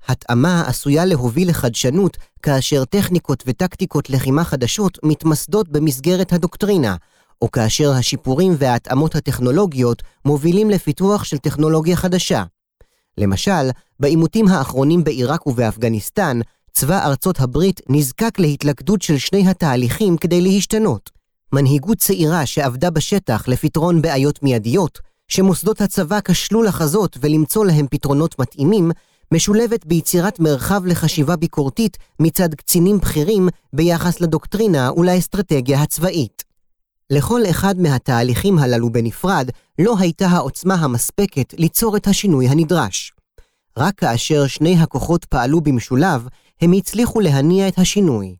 [0.09, 6.97] התאמה עשויה להוביל לחדשנות כאשר טכניקות וטקטיקות לחימה חדשות מתמסדות במסגרת הדוקטרינה,
[7.43, 12.45] או כאשר השיפורים וההתאמות הטכנולוגיות מובילים לפיתוח של טכנולוגיה חדשה.
[13.19, 16.41] למשל, בעימותים האחרונים בעיראק ובאפגניסטן,
[16.73, 21.11] צבא ארצות הברית נזקק להתלכדות של שני התהליכים כדי להשתנות.
[21.53, 24.99] מנהיגות צעירה שעבדה בשטח לפתרון בעיות מיידיות,
[25.29, 28.91] שמוסדות הצבא כשלו לחזות ולמצוא להם פתרונות מתאימים,
[29.35, 36.50] משולבת ביצירת מרחב לחשיבה ביקורתית מצד קצינים בכירים ביחס לדוקטרינה ולאסטרטגיה הצבאית.
[37.11, 43.13] לכל אחד מהתהליכים הללו בנפרד לא הייתה העוצמה המספקת ליצור את השינוי הנדרש.
[43.77, 46.29] רק כאשר שני הכוחות פעלו במשולב,
[46.61, 48.37] הם הצליחו להניע את השינוי.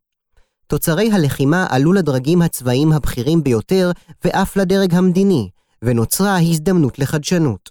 [0.67, 3.91] תוצרי הלחימה עלו לדרגים הצבאיים הבכירים ביותר
[4.25, 5.49] ואף לדרג המדיני,
[5.83, 7.71] ונוצרה הזדמנות לחדשנות.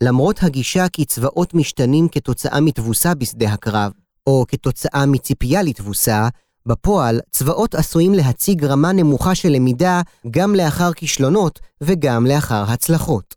[0.00, 3.92] למרות הגישה כי צבאות משתנים כתוצאה מתבוסה בשדה הקרב,
[4.26, 6.28] או כתוצאה מציפייה לתבוסה,
[6.66, 13.34] בפועל, צבאות עשויים להציג רמה נמוכה של למידה גם לאחר כישלונות וגם לאחר הצלחות.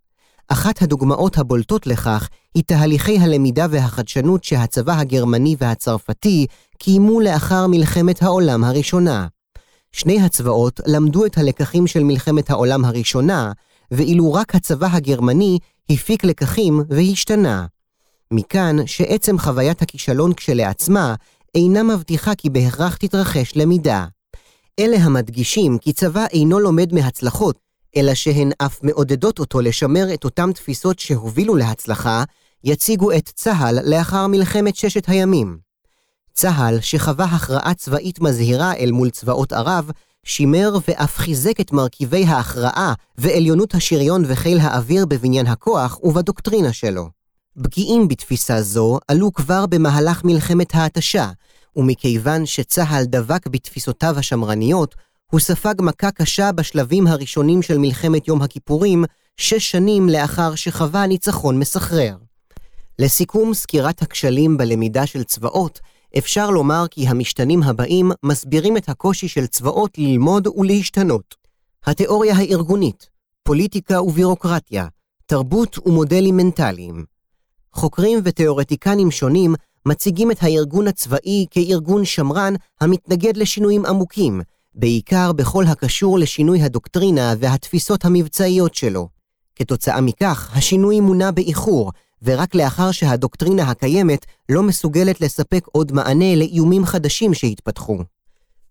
[0.48, 6.46] אחת הדוגמאות הבולטות לכך היא תהליכי הלמידה והחדשנות שהצבא הגרמני והצרפתי
[6.78, 9.28] קיימו לאחר מלחמת העולם הראשונה.
[9.92, 13.52] שני הצבאות למדו את הלקחים של מלחמת העולם הראשונה,
[13.92, 15.60] ואילו רק הצבא הגרמני
[15.90, 17.66] הפיק לקחים והשתנה.
[18.32, 21.16] מכאן שעצם חוויית הכישלון כשלעצמה
[21.56, 24.06] אינה מבטיחה כי בהכרח תתרחש למידה.
[24.80, 27.60] אלה המדגישים כי צבא אינו לומד מהצלחות,
[27.98, 32.24] אלא שהן אף מעודדות אותו לשמר את אותן תפיסות שהובילו להצלחה,
[32.64, 35.58] יציגו את צה"ל לאחר מלחמת ששת הימים.
[36.34, 39.92] צה"ל, שחווה הכרעה צבאית מזהירה אל מול צבאות ערב,
[40.24, 47.15] שימר ואף חיזק את מרכיבי ההכרעה ועליונות השריון וחיל האוויר בבניין הכוח ובדוקטרינה שלו.
[47.64, 51.30] פגיעים בתפיסה זו עלו כבר במהלך מלחמת ההתשה,
[51.76, 54.96] ומכיוון שצה"ל דבק בתפיסותיו השמרניות,
[55.32, 59.06] הוא ספג מכה קשה בשלבים הראשונים של מלחמת יום הכיפורים,
[59.38, 62.16] שש שנים לאחר שחווה ניצחון מסחרר.
[63.00, 65.80] לסיכום סקירת הכשלים בלמידה של צבאות,
[66.18, 71.36] אפשר לומר כי המשתנים הבאים מסבירים את הקושי של צבאות ללמוד ולהשתנות.
[71.86, 73.10] התיאוריה הארגונית,
[73.44, 74.88] פוליטיקה ובירוקרטיה,
[75.26, 77.15] תרבות ומודלים מנטליים.
[77.76, 84.42] חוקרים ותיאורטיקנים שונים מציגים את הארגון הצבאי כארגון שמרן המתנגד לשינויים עמוקים,
[84.76, 89.08] בעיקר בכל הקשור לשינוי הדוקטרינה והתפיסות המבצעיות שלו.
[89.56, 91.92] כתוצאה מכך, השינוי מונע באיחור,
[92.24, 97.98] ורק לאחר שהדוקטרינה הקיימת לא מסוגלת לספק עוד מענה לאיומים חדשים שהתפתחו.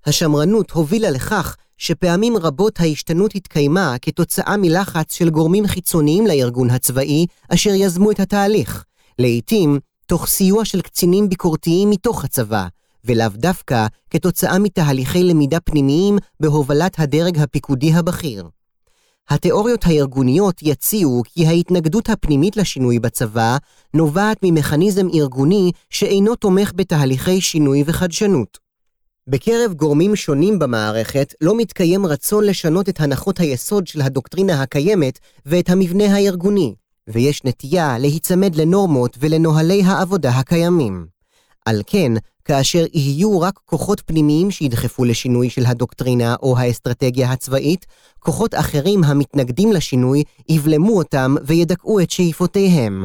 [0.06, 7.70] השמרנות הובילה לכך שפעמים רבות ההשתנות התקיימה כתוצאה מלחץ של גורמים חיצוניים לארגון הצבאי אשר
[7.74, 8.84] יזמו את התהליך,
[9.18, 12.66] לעתים תוך סיוע של קצינים ביקורתיים מתוך הצבא,
[13.04, 18.48] ולאו דווקא כתוצאה מתהליכי למידה פנימיים בהובלת הדרג הפיקודי הבכיר.
[19.28, 23.56] התיאוריות הארגוניות יציעו כי ההתנגדות הפנימית לשינוי בצבא
[23.94, 28.58] נובעת ממכניזם ארגוני שאינו תומך בתהליכי שינוי וחדשנות.
[29.26, 35.70] בקרב גורמים שונים במערכת לא מתקיים רצון לשנות את הנחות היסוד של הדוקטרינה הקיימת ואת
[35.70, 36.74] המבנה הארגוני,
[37.08, 41.06] ויש נטייה להיצמד לנורמות ולנוהלי העבודה הקיימים.
[41.64, 42.12] על כן,
[42.44, 47.86] כאשר יהיו רק כוחות פנימיים שידחפו לשינוי של הדוקטרינה או האסטרטגיה הצבאית,
[48.18, 53.04] כוחות אחרים המתנגדים לשינוי יבלמו אותם וידכאו את שאיפותיהם.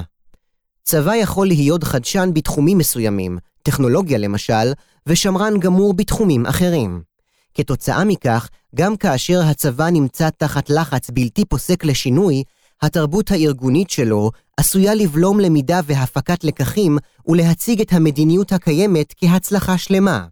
[0.84, 4.74] צבא יכול להיות חדשן בתחומים מסוימים, טכנולוגיה למשל,
[5.08, 7.02] ושמרן גמור בתחומים אחרים.
[7.54, 12.44] כתוצאה מכך, גם כאשר הצבא נמצא תחת לחץ בלתי פוסק לשינוי,
[12.82, 20.26] התרבות הארגונית שלו עשויה לבלום למידה והפקת לקחים ולהציג את המדיניות הקיימת כהצלחה שלמה.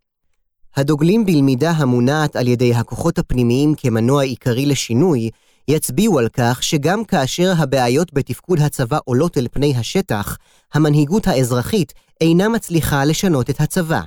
[0.76, 5.30] הדוגלים בלמידה המונעת על ידי הכוחות הפנימיים כמנוע עיקרי לשינוי,
[5.68, 10.38] יצביעו על כך שגם כאשר הבעיות בתפקוד הצבא עולות אל פני השטח,
[10.74, 14.02] המנהיגות האזרחית אינה מצליחה לשנות את הצבא.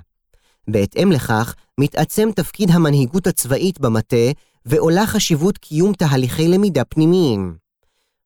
[0.68, 4.26] בהתאם לכך, מתעצם תפקיד המנהיגות הצבאית במטה,
[4.66, 7.69] ועולה חשיבות קיום תהליכי למידה פנימיים.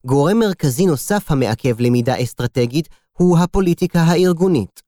[0.07, 2.89] גורם מרכזי נוסף המעכב למידה אסטרטגית
[3.19, 4.83] הוא הפוליטיקה הארגונית.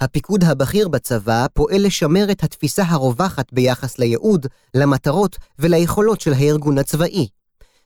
[0.00, 7.28] הפיקוד הבכיר בצבא פועל לשמר את התפיסה הרווחת ביחס לייעוד, למטרות וליכולות של הארגון הצבאי.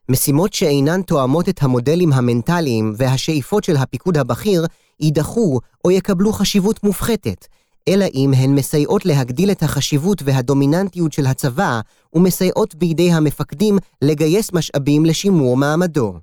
[0.08, 4.66] משימות שאינן תואמות את המודלים המנטליים והשאיפות של הפיקוד הבכיר
[5.00, 7.46] יידחו או יקבלו חשיבות מופחתת,
[7.88, 11.80] אלא אם הן מסייעות להגדיל את החשיבות והדומיננטיות של הצבא
[12.14, 16.14] ומסייעות בידי המפקדים לגייס משאבים לשימור מעמדו.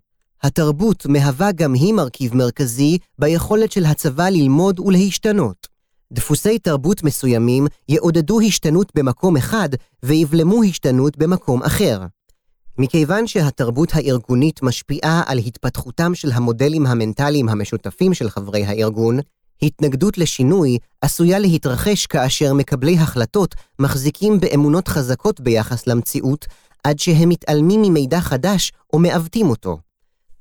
[0.43, 5.67] התרבות מהווה גם היא מרכיב מרכזי ביכולת של הצבא ללמוד ולהשתנות.
[6.13, 9.69] דפוסי תרבות מסוימים יעודדו השתנות במקום אחד
[10.03, 12.01] ויבלמו השתנות במקום אחר.
[12.77, 19.19] מכיוון שהתרבות הארגונית משפיעה על התפתחותם של המודלים המנטליים המשותפים של חברי הארגון,
[19.61, 26.45] התנגדות לשינוי עשויה להתרחש כאשר מקבלי החלטות מחזיקים באמונות חזקות ביחס למציאות,
[26.83, 29.77] עד שהם מתעלמים ממידע חדש או מעוותים אותו.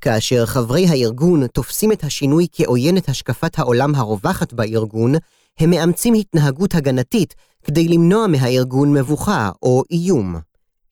[0.01, 5.15] כאשר חברי הארגון תופסים את השינוי כעוין את השקפת העולם הרווחת בארגון,
[5.59, 7.35] הם מאמצים התנהגות הגנתית
[7.65, 10.37] כדי למנוע מהארגון מבוכה או איום.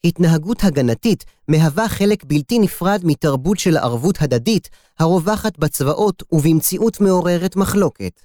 [0.04, 4.68] התנהגות הגנתית מהווה חלק בלתי נפרד מתרבות של ערבות הדדית
[4.98, 8.20] הרווחת בצבאות ובמציאות מעוררת מחלוקת.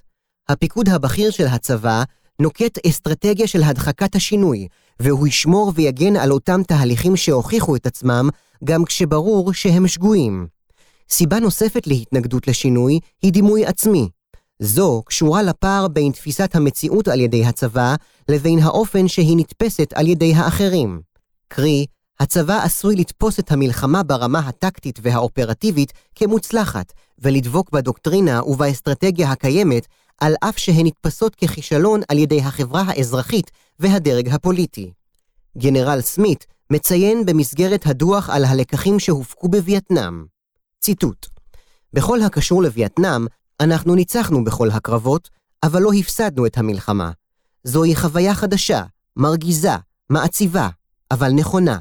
[0.48, 2.02] הפיקוד הבכיר של הצבא
[2.42, 4.68] נוקט אסטרטגיה של הדחקת השינוי,
[5.00, 8.28] והוא ישמור ויגן על אותם תהליכים שהוכיחו את עצמם,
[8.64, 10.53] גם כשברור שהם שגויים.
[11.16, 14.08] סיבה נוספת להתנגדות לשינוי היא דימוי עצמי.
[14.58, 17.94] זו קשורה לפער בין תפיסת המציאות על ידי הצבא
[18.28, 21.00] לבין האופן שהיא נתפסת על ידי האחרים.
[21.48, 21.86] קרי,
[22.20, 29.86] הצבא עשוי לתפוס את המלחמה ברמה הטקטית והאופרטיבית כמוצלחת, ולדבוק בדוקטרינה ובאסטרטגיה הקיימת,
[30.20, 34.90] על אף שהן נתפסות ככישלון על ידי החברה האזרחית והדרג הפוליטי.
[35.58, 40.33] גנרל סמית מציין במסגרת הדוח על הלקחים שהופקו בווייטנאם.
[40.84, 41.26] ציטוט:
[41.92, 43.26] בכל הקשור לווייטנאם,
[43.60, 45.30] אנחנו ניצחנו בכל הקרבות,
[45.62, 47.10] אבל לא הפסדנו את המלחמה.
[47.64, 48.82] זוהי חוויה חדשה,
[49.16, 49.76] מרגיזה,
[50.10, 50.68] מעציבה,
[51.10, 51.78] אבל נכונה.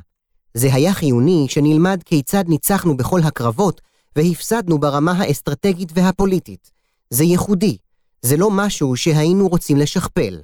[0.54, 3.82] זה היה חיוני שנלמד כיצד ניצחנו בכל הקרבות
[4.16, 6.72] והפסדנו ברמה האסטרטגית והפוליטית.
[7.10, 7.78] זה ייחודי,
[8.22, 10.42] זה לא משהו שהיינו רוצים לשכפל.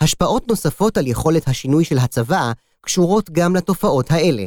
[0.00, 4.44] השפעות נוספות על יכולת השינוי של הצבא קשורות גם לתופעות האלה.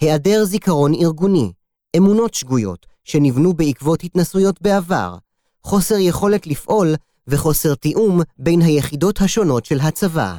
[0.00, 1.52] היעדר זיכרון ארגוני,
[1.96, 5.16] אמונות שגויות שנבנו בעקבות התנסויות בעבר,
[5.62, 6.94] חוסר יכולת לפעול
[7.26, 10.38] וחוסר תיאום בין היחידות השונות של הצבא.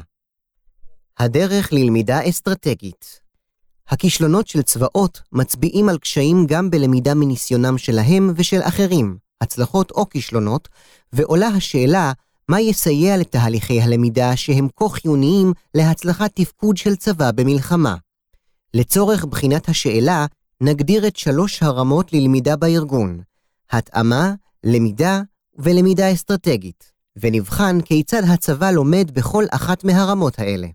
[1.18, 3.24] הדרך ללמידה אסטרטגית
[3.88, 10.68] הכישלונות של צבאות מצביעים על קשיים גם בלמידה מניסיונם שלהם ושל אחרים, הצלחות או כישלונות,
[11.12, 12.12] ועולה השאלה
[12.48, 17.96] מה יסייע לתהליכי הלמידה שהם כה חיוניים להצלחת תפקוד של צבא במלחמה.
[18.74, 20.26] לצורך בחינת השאלה,
[20.60, 23.20] נגדיר את שלוש הרמות ללמידה בארגון,
[23.70, 25.22] התאמה, למידה
[25.58, 30.68] ולמידה אסטרטגית, ונבחן כיצד הצבא לומד בכל אחת מהרמות האלה.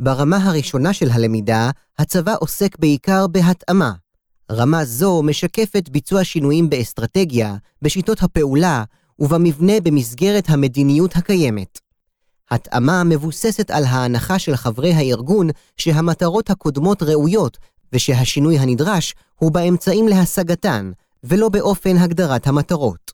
[0.00, 3.92] ברמה הראשונה של הלמידה, הצבא עוסק בעיקר בהתאמה.
[4.50, 8.84] רמה זו משקפת ביצוע שינויים באסטרטגיה, בשיטות הפעולה
[9.18, 11.78] ובמבנה במסגרת המדיניות הקיימת.
[12.50, 17.58] התאמה מבוססת על ההנחה של חברי הארגון שהמטרות הקודמות ראויות
[17.92, 20.90] ושהשינוי הנדרש הוא באמצעים להשגתן,
[21.24, 23.12] ולא באופן הגדרת המטרות.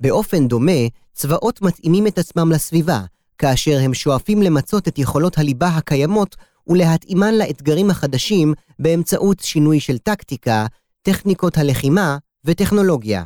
[0.00, 0.80] באופן דומה,
[1.12, 3.00] צבאות מתאימים את עצמם לסביבה,
[3.38, 10.66] כאשר הם שואפים למצות את יכולות הליבה הקיימות ולהתאימן לאתגרים החדשים באמצעות שינוי של טקטיקה,
[11.02, 13.24] טכניקות הלחימה וטכנולוגיה.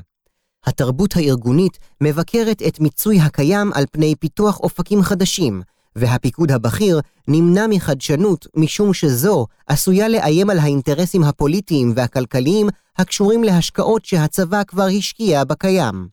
[0.66, 5.62] התרבות הארגונית מבקרת את מיצוי הקיים על פני פיתוח אופקים חדשים,
[5.96, 12.68] והפיקוד הבכיר נמנע מחדשנות משום שזו עשויה לאיים על האינטרסים הפוליטיים והכלכליים
[12.98, 16.08] הקשורים להשקעות שהצבא כבר השקיע בקיים.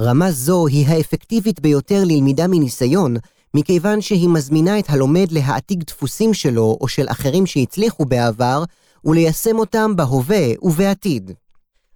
[0.00, 3.16] רמה זו היא האפקטיבית ביותר ללמידה מניסיון,
[3.54, 8.64] מכיוון שהיא מזמינה את הלומד להעתיק דפוסים שלו או של אחרים שהצליחו בעבר,
[9.04, 11.30] וליישם אותם בהווה ובעתיד.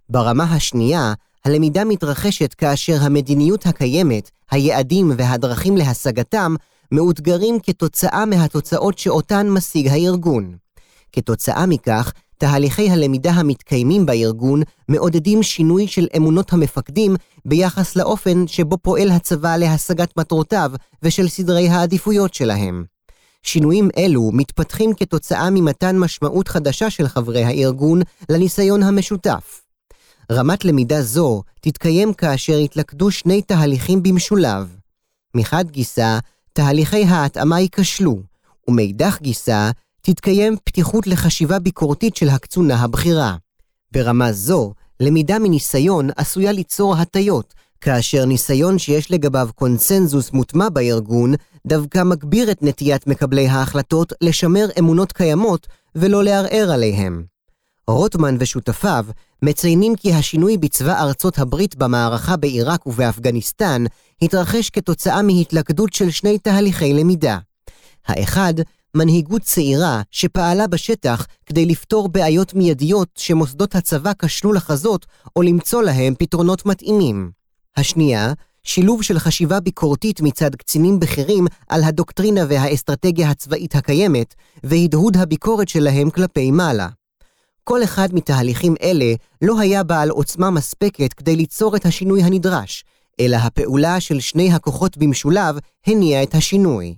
[0.09, 1.13] ברמה השנייה,
[1.45, 6.55] הלמידה מתרחשת כאשר המדיניות הקיימת, היעדים והדרכים להשגתם
[6.93, 10.55] מאותגרים כתוצאה מהתוצאות שאותן משיג הארגון.
[11.11, 17.15] כתוצאה מכך, תהליכי הלמידה המתקיימים בארגון מעודדים שינוי של אמונות המפקדים
[17.45, 20.71] ביחס לאופן שבו פועל הצבא להשגת מטרותיו
[21.03, 22.85] ושל סדרי העדיפויות שלהם.
[23.43, 29.61] שינויים אלו מתפתחים כתוצאה ממתן משמעות חדשה של חברי הארגון לניסיון המשותף.
[30.31, 34.75] רמת למידה זו תתקיים כאשר יתלכדו שני תהליכים במשולב.
[35.35, 36.19] מחד גיסא,
[36.53, 38.19] תהליכי ההתאמה ייכשלו,
[38.67, 43.35] ומאידך גיסא, תתקיים פתיחות לחשיבה ביקורתית של הקצונה הבכירה.
[43.91, 51.33] ברמה זו, למידה מניסיון עשויה ליצור הטיות, כאשר ניסיון שיש לגביו קונסנזוס מוטמע בארגון,
[51.67, 57.32] דווקא מגביר את נטיית מקבלי ההחלטות לשמר אמונות קיימות ולא לערער עליהם.
[57.87, 59.05] רוטמן ושותפיו
[59.41, 63.83] מציינים כי השינוי בצבא ארצות הברית במערכה בעיראק ובאפגניסטן
[64.21, 67.37] התרחש כתוצאה מהתלכדות של שני תהליכי למידה.
[68.07, 68.53] האחד,
[68.95, 75.05] מנהיגות צעירה שפעלה בשטח כדי לפתור בעיות מיידיות שמוסדות הצבא כשלו לחזות
[75.35, 77.31] או למצוא להם פתרונות מתאימים.
[77.77, 85.69] השנייה, שילוב של חשיבה ביקורתית מצד קצינים בכירים על הדוקטרינה והאסטרטגיה הצבאית הקיימת, והדהוד הביקורת
[85.69, 86.87] שלהם כלפי מעלה.
[87.63, 92.83] כל אחד מתהליכים אלה לא היה בעל עוצמה מספקת כדי ליצור את השינוי הנדרש,
[93.19, 95.55] אלא הפעולה של שני הכוחות במשולב
[95.87, 96.95] הניעה את השינוי.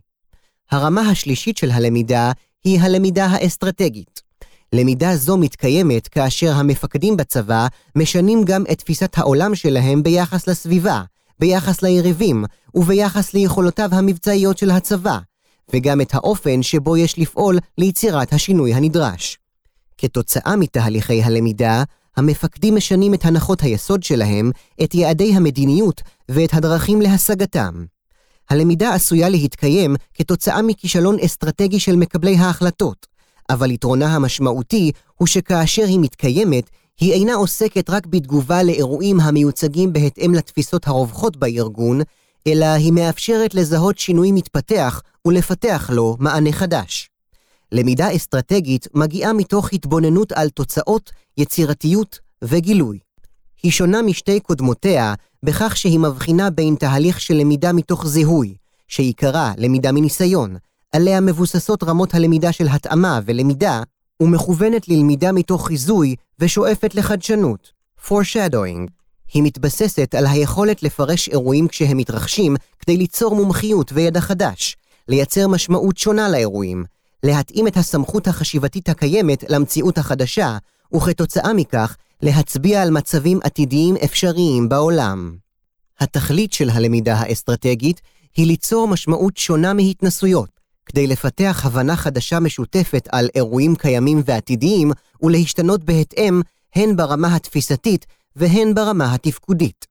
[0.71, 2.31] הרמה השלישית של הלמידה
[2.63, 4.21] היא הלמידה האסטרטגית.
[4.73, 11.01] למידה זו מתקיימת כאשר המפקדים בצבא משנים גם את תפיסת העולם שלהם ביחס לסביבה,
[11.39, 12.45] ביחס ליריבים
[12.75, 15.19] וביחס ליכולותיו המבצעיות של הצבא,
[15.73, 19.37] וגם את האופן שבו יש לפעול ליצירת השינוי הנדרש.
[20.05, 21.83] כתוצאה מתהליכי הלמידה,
[22.17, 24.51] המפקדים משנים את הנחות היסוד שלהם,
[24.83, 27.85] את יעדי המדיניות ואת הדרכים להשגתם.
[28.49, 33.07] הלמידה עשויה להתקיים כתוצאה מכישלון אסטרטגי של מקבלי ההחלטות,
[33.49, 40.33] אבל יתרונה המשמעותי הוא שכאשר היא מתקיימת, היא אינה עוסקת רק בתגובה לאירועים המיוצגים בהתאם
[40.33, 42.01] לתפיסות הרווחות בארגון,
[42.47, 47.09] אלא היא מאפשרת לזהות שינוי מתפתח ולפתח לו מענה חדש.
[47.71, 52.99] למידה אסטרטגית מגיעה מתוך התבוננות על תוצאות, יצירתיות וגילוי.
[53.63, 55.13] היא שונה משתי קודמותיה
[55.43, 58.55] בכך שהיא מבחינה בין תהליך של למידה מתוך זיהוי,
[58.87, 60.55] שעיקרה למידה מניסיון,
[60.91, 63.83] עליה מבוססות רמות הלמידה של התאמה ולמידה,
[64.21, 67.71] ומכוונת ללמידה מתוך חיזוי ושואפת לחדשנות,
[68.07, 68.89] foreshadowing.
[69.33, 75.97] היא מתבססת על היכולת לפרש אירועים כשהם מתרחשים כדי ליצור מומחיות וידע חדש, לייצר משמעות
[75.97, 76.83] שונה לאירועים,
[77.25, 80.57] להתאים את הסמכות החשיבתית הקיימת למציאות החדשה,
[80.95, 85.37] וכתוצאה מכך, להצביע על מצבים עתידיים אפשריים בעולם.
[85.99, 88.01] התכלית של הלמידה האסטרטגית
[88.37, 90.49] היא ליצור משמעות שונה מהתנסויות,
[90.85, 96.41] כדי לפתח הבנה חדשה משותפת על אירועים קיימים ועתידיים, ולהשתנות בהתאם
[96.75, 98.05] הן ברמה התפיסתית
[98.35, 99.85] והן ברמה התפקודית.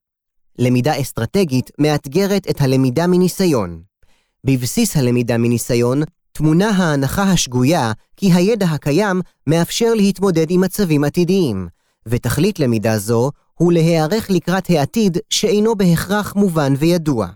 [0.59, 3.83] למידה אסטרטגית מאתגרת את הלמידה מניסיון.
[4.45, 6.03] בבסיס הלמידה מניסיון
[6.37, 11.69] טמונה ההנחה השגויה כי הידע הקיים מאפשר להתמודד עם מצבים עתידיים,
[12.07, 17.29] ותכלית למידה זו הוא להיערך לקראת העתיד שאינו בהכרח מובן וידוע.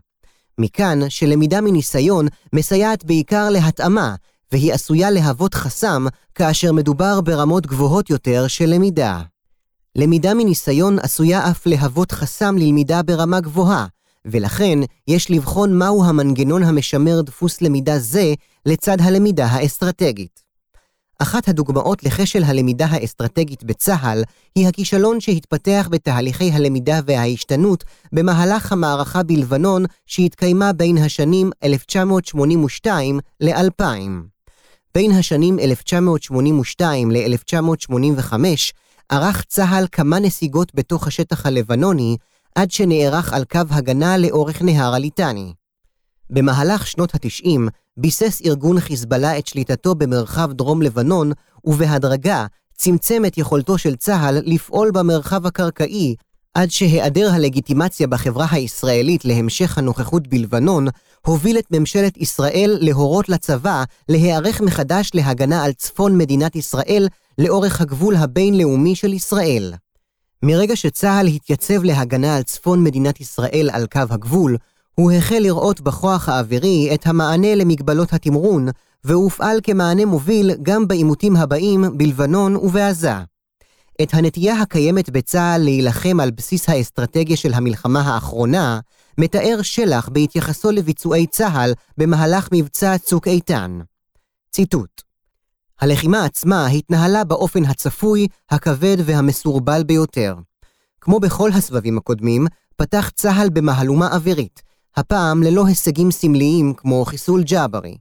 [0.59, 4.15] מכאן שלמידה מניסיון מסייעת בעיקר להתאמה,
[4.53, 9.21] והיא עשויה להוות חסם כאשר מדובר ברמות גבוהות יותר של למידה.
[9.97, 13.87] למידה מניסיון עשויה אף להוות חסם ללמידה ברמה גבוהה,
[14.25, 14.79] ולכן
[15.09, 18.35] יש לבחון מהו המנגנון המשמר דפוס למידה זה
[18.69, 20.43] לצד הלמידה האסטרטגית.
[21.19, 24.23] אחת הדוגמאות לכשל הלמידה האסטרטגית בצה"ל
[24.55, 33.85] היא הכישלון שהתפתח בתהליכי הלמידה וההשתנות במהלך המערכה בלבנון שהתקיימה בין השנים 1982 ל-2000.
[34.95, 38.33] בין השנים 1982 ל-1985
[39.09, 42.17] ערך צה"ל כמה נסיגות בתוך השטח הלבנוני
[42.55, 45.53] עד שנערך על קו הגנה לאורך נהר הליטני.
[46.31, 47.61] במהלך שנות ה-90
[47.99, 51.33] ביסס ארגון חיזבאללה את שליטתו במרחב דרום לבנון,
[51.65, 56.15] ובהדרגה צמצם את יכולתו של צה"ל לפעול במרחב הקרקעי,
[56.55, 60.87] עד שהיעדר הלגיטימציה בחברה הישראלית להמשך הנוכחות בלבנון,
[61.27, 68.17] הוביל את ממשלת ישראל להורות לצבא להיערך מחדש להגנה על צפון מדינת ישראל לאורך הגבול
[68.17, 69.75] הבינלאומי של ישראל.
[70.43, 74.57] מרגע שצה"ל התייצב להגנה על צפון מדינת ישראל על קו הגבול,
[74.99, 78.69] הוא החל לראות בכוח האווירי את המענה למגבלות התמרון,
[79.05, 83.13] והופעל כמענה מוביל גם בעימותים הבאים בלבנון ובעזה.
[84.03, 88.81] את הנטייה הקיימת בצה"ל להילחם על בסיס האסטרטגיה של המלחמה האחרונה,
[89.19, 93.79] מתאר שלח בהתייחסו לביצועי צה"ל במהלך מבצע צוק איתן.
[94.51, 95.03] ציטוט:
[95.81, 100.35] הלחימה עצמה התנהלה באופן הצפוי, הכבד והמסורבל ביותר.
[101.01, 102.47] כמו בכל הסבבים הקודמים,
[102.77, 104.68] פתח צה"ל במהלומה אווירית,
[104.99, 107.97] הפעם ללא הישגים סמליים כמו חיסול ג'אברי.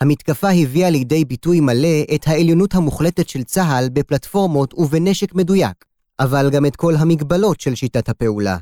[0.00, 5.84] המתקפה הביאה לידי ביטוי מלא את העליונות המוחלטת של צה"ל בפלטפורמות ובנשק מדויק,
[6.20, 8.56] אבל גם את כל המגבלות של שיטת הפעולה.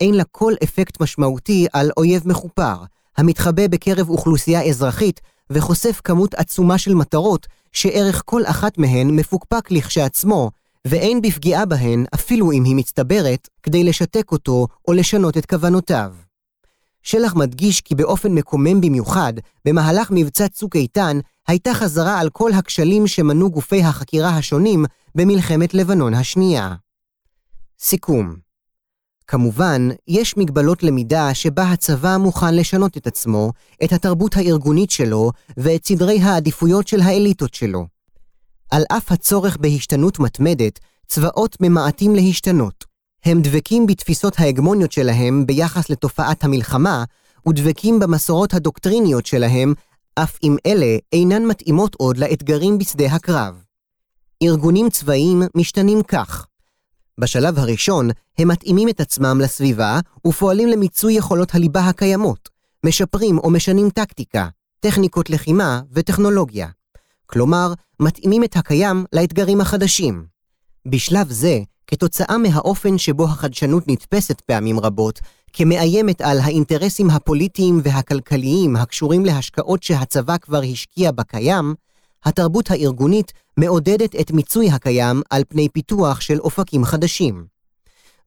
[0.00, 2.76] אין לה כל אפקט משמעותי על אויב מחופר,
[3.16, 5.20] המתחבא בקרב אוכלוסייה אזרחית
[5.50, 10.50] וחושף כמות עצומה של מטרות, שערך כל אחת מהן מפוקפק לכשעצמו,
[10.84, 16.12] ואין בפגיעה בהן, אפילו אם היא מצטברת, כדי לשתק אותו או לשנות את כוונותיו.
[17.04, 19.32] שלח מדגיש כי באופן מקומם במיוחד,
[19.64, 24.84] במהלך מבצע צוק איתן, הייתה חזרה על כל הכשלים שמנו גופי החקירה השונים
[25.14, 26.74] במלחמת לבנון השנייה.
[27.80, 28.34] סיכום
[29.26, 33.52] כמובן, יש מגבלות למידה שבה הצבא מוכן לשנות את עצמו,
[33.84, 37.86] את התרבות הארגונית שלו ואת סדרי העדיפויות של האליטות שלו.
[38.70, 42.93] על אף הצורך בהשתנות מתמדת, צבאות ממעטים להשתנות.
[43.24, 47.04] הם דבקים בתפיסות ההגמוניות שלהם ביחס לתופעת המלחמה,
[47.48, 49.74] ודבקים במסורות הדוקטריניות שלהם,
[50.14, 53.62] אף אם אלה אינן מתאימות עוד לאתגרים בשדה הקרב.
[54.42, 56.46] ארגונים צבאיים משתנים כך
[57.18, 62.48] בשלב הראשון, הם מתאימים את עצמם לסביבה ופועלים למיצוי יכולות הליבה הקיימות,
[62.86, 64.48] משפרים או משנים טקטיקה,
[64.80, 66.68] טכניקות לחימה וטכנולוגיה.
[67.26, 70.26] כלומר, מתאימים את הקיים לאתגרים החדשים.
[70.86, 75.20] בשלב זה, כתוצאה מהאופן שבו החדשנות נתפסת פעמים רבות,
[75.52, 81.74] כמאיימת על האינטרסים הפוליטיים והכלכליים הקשורים להשקעות שהצבא כבר השקיע בקיים,
[82.24, 87.46] התרבות הארגונית מעודדת את מיצוי הקיים על פני פיתוח של אופקים חדשים.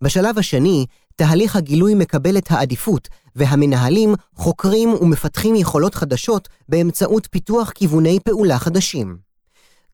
[0.02, 0.86] בשלב השני,
[1.16, 9.18] תהליך הגילוי מקבל את העדיפות, והמנהלים חוקרים ומפתחים יכולות חדשות באמצעות פיתוח כיווני פעולה חדשים.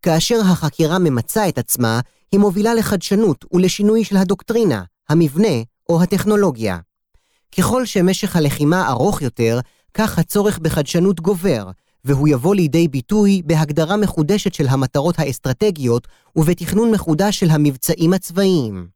[0.02, 2.00] כאשר החקירה ממצה את עצמה,
[2.34, 6.78] היא מובילה לחדשנות ולשינוי של הדוקטרינה, המבנה או הטכנולוגיה.
[7.58, 9.60] ככל שמשך הלחימה ארוך יותר,
[9.94, 11.70] כך הצורך בחדשנות גובר,
[12.06, 18.88] והוא יבוא לידי ביטוי בהגדרה מחודשת של המטרות האסטרטגיות ובתכנון מחודש של המבצעים הצבאיים.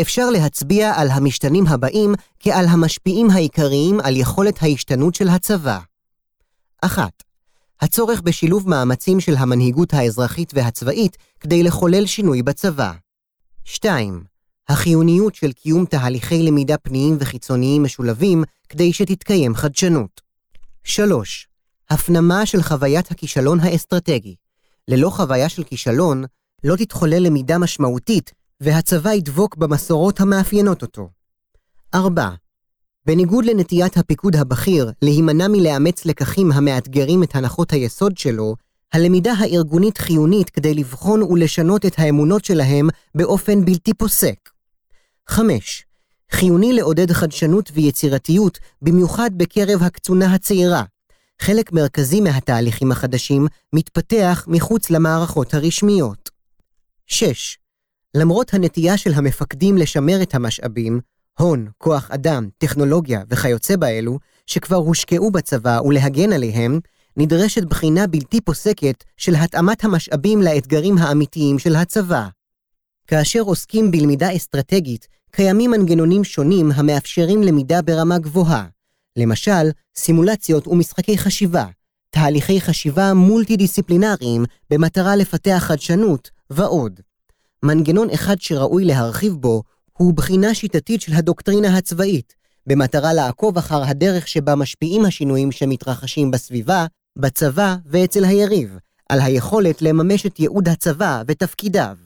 [0.00, 5.78] אפשר להצביע על המשתנים הבאים כעל המשפיעים העיקריים על יכולת ההשתנות של הצבא.
[6.80, 7.10] 1.
[7.80, 12.92] הצורך בשילוב מאמצים של המנהיגות האזרחית והצבאית כדי לחולל שינוי בצבא.
[13.64, 14.24] 2.
[14.68, 20.20] החיוניות של קיום תהליכי למידה פנימיים וחיצוניים משולבים כדי שתתקיים חדשנות.
[20.84, 21.48] 3.
[21.90, 24.34] הפנמה של חוויית הכישלון האסטרטגי.
[24.88, 26.24] ללא חוויה של כישלון,
[26.64, 31.08] לא תתחולל למידה משמעותית, והצבא ידבוק במסורות המאפיינות אותו.
[31.94, 32.30] 4.
[33.06, 38.54] בניגוד לנטיית הפיקוד הבכיר להימנע מלאמץ לקחים המאתגרים את הנחות היסוד שלו,
[38.92, 44.50] הלמידה הארגונית חיונית כדי לבחון ולשנות את האמונות שלהם באופן בלתי פוסק.
[45.28, 45.84] 5.
[46.30, 50.82] חיוני לעודד חדשנות ויצירתיות, במיוחד בקרב הקצונה הצעירה,
[51.40, 56.30] חלק מרכזי מהתהליכים החדשים מתפתח מחוץ למערכות הרשמיות.
[57.06, 57.58] 6.
[58.14, 61.00] למרות הנטייה של המפקדים לשמר את המשאבים,
[61.40, 66.80] הון, כוח אדם, טכנולוגיה וכיוצא באלו, שכבר הושקעו בצבא ולהגן עליהם,
[67.16, 72.28] נדרשת בחינה בלתי פוסקת של התאמת המשאבים לאתגרים האמיתיים של הצבא.
[73.06, 78.66] כאשר עוסקים בלמידה אסטרטגית, קיימים מנגנונים שונים המאפשרים למידה ברמה גבוהה,
[79.16, 81.66] למשל, סימולציות ומשחקי חשיבה,
[82.10, 87.00] תהליכי חשיבה מולטי-דיסציפלינריים במטרה לפתח חדשנות ועוד.
[87.62, 89.62] מנגנון אחד שראוי להרחיב בו
[90.00, 92.34] הוא בחינה שיטתית של הדוקטרינה הצבאית,
[92.66, 96.86] במטרה לעקוב אחר הדרך שבה משפיעים השינויים שמתרחשים בסביבה,
[97.18, 98.78] בצבא ואצל היריב,
[99.08, 101.96] על היכולת לממש את ייעוד הצבא ותפקידיו.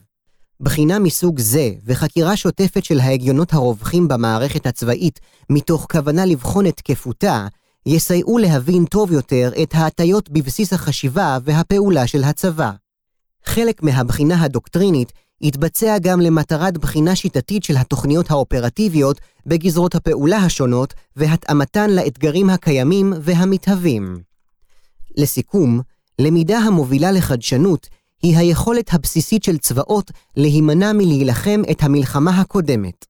[0.59, 5.19] בחינה מסוג זה וחקירה שוטפת של ההגיונות הרווחים במערכת הצבאית
[5.49, 7.47] מתוך כוונה לבחון את תקפותה,
[7.85, 12.71] יסייעו להבין טוב יותר את ההטיות בבסיס החשיבה והפעולה של הצבא.
[13.45, 15.11] חלק מהבחינה הדוקטרינית
[15.47, 24.17] יתבצע גם למטרת בחינה שיטתית של התוכניות האופרטיביות בגזרות הפעולה השונות והתאמתן לאתגרים הקיימים והמתהווים.
[25.17, 25.81] לסיכום,
[26.19, 27.87] למידה המובילה לחדשנות
[28.21, 33.05] היא היכולת הבסיסית של צבאות להימנע מלהילחם את המלחמה הקודמת.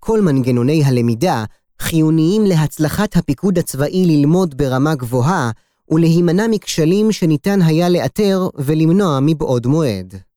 [0.00, 1.44] כל מנגנוני הלמידה
[1.80, 5.50] חיוניים להצלחת הפיקוד הצבאי ללמוד ברמה גבוהה
[5.90, 10.27] ולהימנע מכשלים שניתן היה לאתר ולמנוע מבעוד מועד.